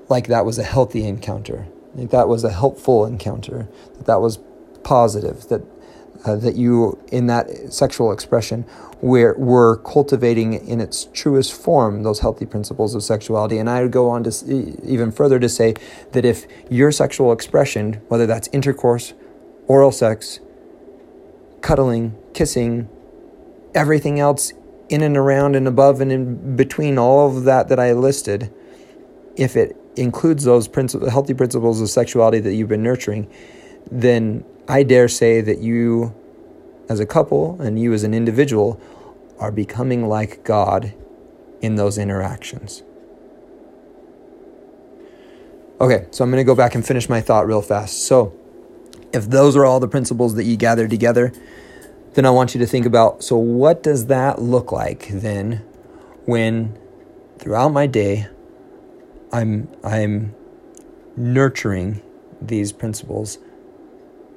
like 0.08 0.28
that 0.28 0.46
was 0.46 0.58
a 0.58 0.64
healthy 0.64 1.06
encounter 1.06 1.68
think 1.96 2.12
that 2.12 2.28
was 2.28 2.44
a 2.44 2.52
helpful 2.52 3.06
encounter, 3.06 3.68
that 3.98 4.06
that 4.06 4.22
was 4.22 4.40
positive, 4.84 5.48
that 5.50 5.62
uh, 6.26 6.36
that 6.38 6.56
you 6.56 6.98
in 7.12 7.28
that 7.28 7.74
sexual 7.74 8.12
expression 8.12 8.66
were 9.02 9.36
were 9.38 9.78
cultivating 9.78 10.54
in 10.54 10.80
its 10.80 11.06
truest 11.14 11.54
form 11.54 12.04
those 12.04 12.20
healthy 12.20 12.46
principles 12.46 12.96
of 12.96 13.04
sexuality. 13.04 13.58
And 13.58 13.70
I 13.70 13.82
would 13.82 13.92
go 13.92 14.10
on 14.10 14.24
to 14.24 14.78
even 14.84 15.12
further 15.12 15.40
to 15.40 15.50
say 15.50 15.74
that 16.14 16.24
if 16.24 16.46
your 16.70 16.92
sexual 16.92 17.32
expression, 17.32 18.02
whether 18.08 18.26
that's 18.26 18.48
intercourse, 18.54 19.14
oral 19.68 19.92
sex, 19.92 20.40
cuddling, 21.62 22.16
kissing, 22.34 22.88
everything 23.76 24.20
else 24.20 24.54
in 24.90 25.02
and 25.02 25.18
around 25.18 25.56
and 25.56 25.68
above 25.68 26.00
and 26.02 26.12
in 26.12 26.56
between 26.56 26.98
all 26.98 27.28
of 27.28 27.44
that 27.44 27.68
that 27.68 27.80
I 27.80 27.94
listed, 27.94 28.54
if 29.36 29.56
it 29.56 29.76
includes 29.96 30.44
those 30.44 30.68
principles, 30.68 31.12
healthy 31.12 31.34
principles 31.34 31.82
of 31.82 31.90
sexuality 31.90 32.40
that 32.40 32.54
you've 32.54 32.70
been 32.70 32.84
nurturing, 32.84 33.30
then 33.92 34.44
I 34.68 34.84
dare 34.84 35.08
say 35.08 35.42
that 35.42 35.60
you, 35.60 36.14
as 36.90 37.00
a 37.00 37.06
couple, 37.06 37.62
and 37.62 37.80
you 37.80 37.94
as 37.94 38.04
an 38.04 38.14
individual, 38.14 38.80
are 39.40 39.52
becoming 39.52 40.08
like 40.08 40.44
God 40.44 40.94
in 41.62 41.76
those 41.76 41.98
interactions. 41.98 42.84
Okay, 45.82 46.08
so 46.12 46.24
I'm 46.24 46.32
going 46.32 46.40
to 46.40 46.46
go 46.46 46.56
back 46.56 46.76
and 46.76 46.86
finish 46.86 47.10
my 47.10 47.20
thought 47.20 47.46
real 47.46 47.62
fast. 47.62 48.06
So, 48.06 48.34
if 49.12 49.30
those 49.30 49.56
are 49.56 49.66
all 49.66 49.80
the 49.80 49.88
principles 49.88 50.36
that 50.36 50.46
you 50.46 50.56
gather 50.56 50.88
together, 50.88 51.34
then 52.14 52.26
I 52.26 52.30
want 52.30 52.54
you 52.54 52.60
to 52.60 52.66
think 52.66 52.86
about 52.86 53.24
so, 53.24 53.38
what 53.38 53.84
does 53.84 54.08
that 54.08 54.42
look 54.42 54.72
like 54.72 55.08
then 55.10 55.64
when 56.26 56.78
throughout 57.40 57.70
my 57.70 57.88
day 57.88 58.28
I'm 59.34 59.68
I'm 59.84 60.36
nurturing 61.18 62.04
these 62.40 62.72
principles 62.72 63.40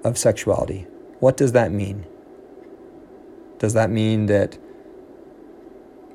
of 0.03 0.17
sexuality. 0.17 0.87
What 1.21 1.37
does 1.37 1.53
that 1.53 1.71
mean? 1.71 2.07
Does 3.59 3.75
that 3.75 3.91
mean 3.91 4.25
that 4.27 4.57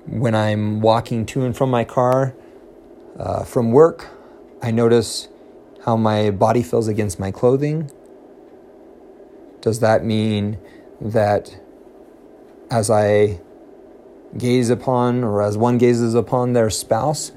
when 0.07 0.33
I'm 0.33 0.81
walking 0.81 1.27
to 1.27 1.45
and 1.45 1.55
from 1.55 1.69
my 1.69 1.83
car 1.83 2.33
uh, 3.19 3.43
from 3.43 3.71
work, 3.71 4.07
I 4.63 4.71
notice 4.71 5.27
how 5.85 5.95
my 5.95 6.31
body 6.31 6.63
feels 6.63 6.87
against 6.87 7.19
my 7.19 7.29
clothing? 7.29 7.91
Does 9.61 9.79
that 9.81 10.03
mean 10.03 10.57
that 10.99 11.61
as 12.71 12.89
I 12.89 13.41
gaze 14.35 14.71
upon, 14.71 15.23
or 15.23 15.43
as 15.43 15.55
one 15.55 15.77
gazes 15.77 16.15
upon 16.15 16.53
their 16.53 16.71
spouse, 16.71 17.31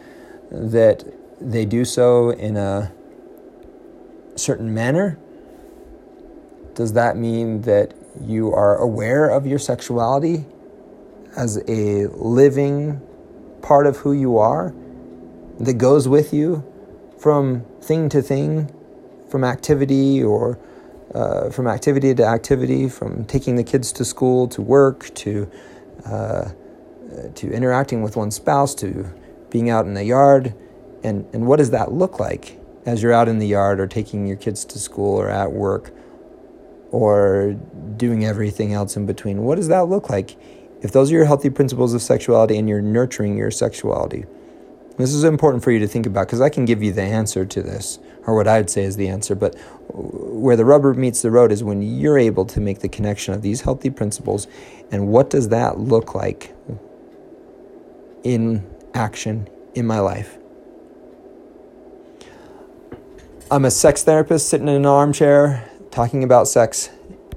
that 0.50 1.04
they 1.44 1.64
do 1.64 1.84
so 1.84 2.30
in 2.30 2.56
a 2.56 2.92
certain 4.36 4.72
manner? 4.72 5.18
Does 6.74 6.94
that 6.94 7.16
mean 7.16 7.62
that 7.62 7.94
you 8.20 8.52
are 8.52 8.76
aware 8.76 9.28
of 9.28 9.46
your 9.46 9.58
sexuality 9.58 10.44
as 11.36 11.56
a 11.68 12.06
living 12.08 13.00
part 13.62 13.86
of 13.86 13.98
who 13.98 14.12
you 14.12 14.38
are 14.38 14.74
that 15.60 15.74
goes 15.74 16.08
with 16.08 16.32
you 16.32 16.64
from 17.18 17.64
thing 17.80 18.08
to 18.08 18.22
thing, 18.22 18.72
from 19.28 19.44
activity 19.44 20.22
or 20.22 20.58
uh, 21.14 21.48
from 21.50 21.66
activity 21.66 22.14
to 22.14 22.24
activity, 22.24 22.88
from 22.88 23.24
taking 23.24 23.54
the 23.56 23.64
kids 23.64 23.92
to 23.92 24.04
school 24.04 24.48
to 24.48 24.60
work 24.60 25.14
to 25.14 25.50
uh, 26.06 26.50
to 27.34 27.52
interacting 27.52 28.02
with 28.02 28.16
one's 28.16 28.34
spouse 28.34 28.74
to 28.74 29.08
being 29.50 29.70
out 29.70 29.86
in 29.86 29.94
the 29.94 30.04
yard? 30.04 30.54
And, 31.04 31.26
and 31.34 31.46
what 31.46 31.56
does 31.56 31.70
that 31.70 31.92
look 31.92 32.18
like 32.18 32.58
as 32.86 33.02
you're 33.02 33.12
out 33.12 33.28
in 33.28 33.38
the 33.38 33.46
yard 33.46 33.78
or 33.78 33.86
taking 33.86 34.26
your 34.26 34.36
kids 34.36 34.64
to 34.64 34.78
school 34.78 35.16
or 35.16 35.28
at 35.28 35.52
work 35.52 35.92
or 36.90 37.56
doing 37.96 38.24
everything 38.24 38.72
else 38.72 38.96
in 38.96 39.06
between? 39.06 39.42
What 39.42 39.56
does 39.56 39.68
that 39.68 39.88
look 39.88 40.08
like? 40.08 40.36
If 40.80 40.92
those 40.92 41.10
are 41.10 41.14
your 41.14 41.24
healthy 41.24 41.50
principles 41.50 41.94
of 41.94 42.02
sexuality 42.02 42.58
and 42.58 42.68
you're 42.68 42.82
nurturing 42.82 43.36
your 43.36 43.50
sexuality, 43.50 44.24
this 44.96 45.12
is 45.12 45.24
important 45.24 45.64
for 45.64 45.72
you 45.72 45.80
to 45.80 45.88
think 45.88 46.06
about 46.06 46.26
because 46.26 46.40
I 46.40 46.48
can 46.48 46.64
give 46.64 46.82
you 46.82 46.92
the 46.92 47.02
answer 47.02 47.44
to 47.44 47.62
this, 47.62 47.98
or 48.26 48.36
what 48.36 48.46
I'd 48.46 48.70
say 48.70 48.84
is 48.84 48.96
the 48.96 49.08
answer. 49.08 49.34
But 49.34 49.58
where 49.88 50.56
the 50.56 50.64
rubber 50.64 50.94
meets 50.94 51.22
the 51.22 51.30
road 51.30 51.50
is 51.50 51.64
when 51.64 51.82
you're 51.82 52.18
able 52.18 52.44
to 52.46 52.60
make 52.60 52.78
the 52.78 52.88
connection 52.88 53.34
of 53.34 53.42
these 53.42 53.62
healthy 53.62 53.90
principles 53.90 54.46
and 54.92 55.08
what 55.08 55.30
does 55.30 55.48
that 55.48 55.78
look 55.78 56.14
like 56.14 56.54
in 58.22 58.64
action 58.94 59.48
in 59.74 59.86
my 59.86 59.98
life. 59.98 60.38
I'm 63.50 63.66
a 63.66 63.70
sex 63.70 64.02
therapist 64.02 64.48
sitting 64.48 64.68
in 64.68 64.74
an 64.74 64.86
armchair 64.86 65.68
talking 65.90 66.24
about 66.24 66.48
sex. 66.48 66.88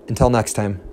Until 0.07 0.29
next 0.29 0.53
time. 0.53 0.86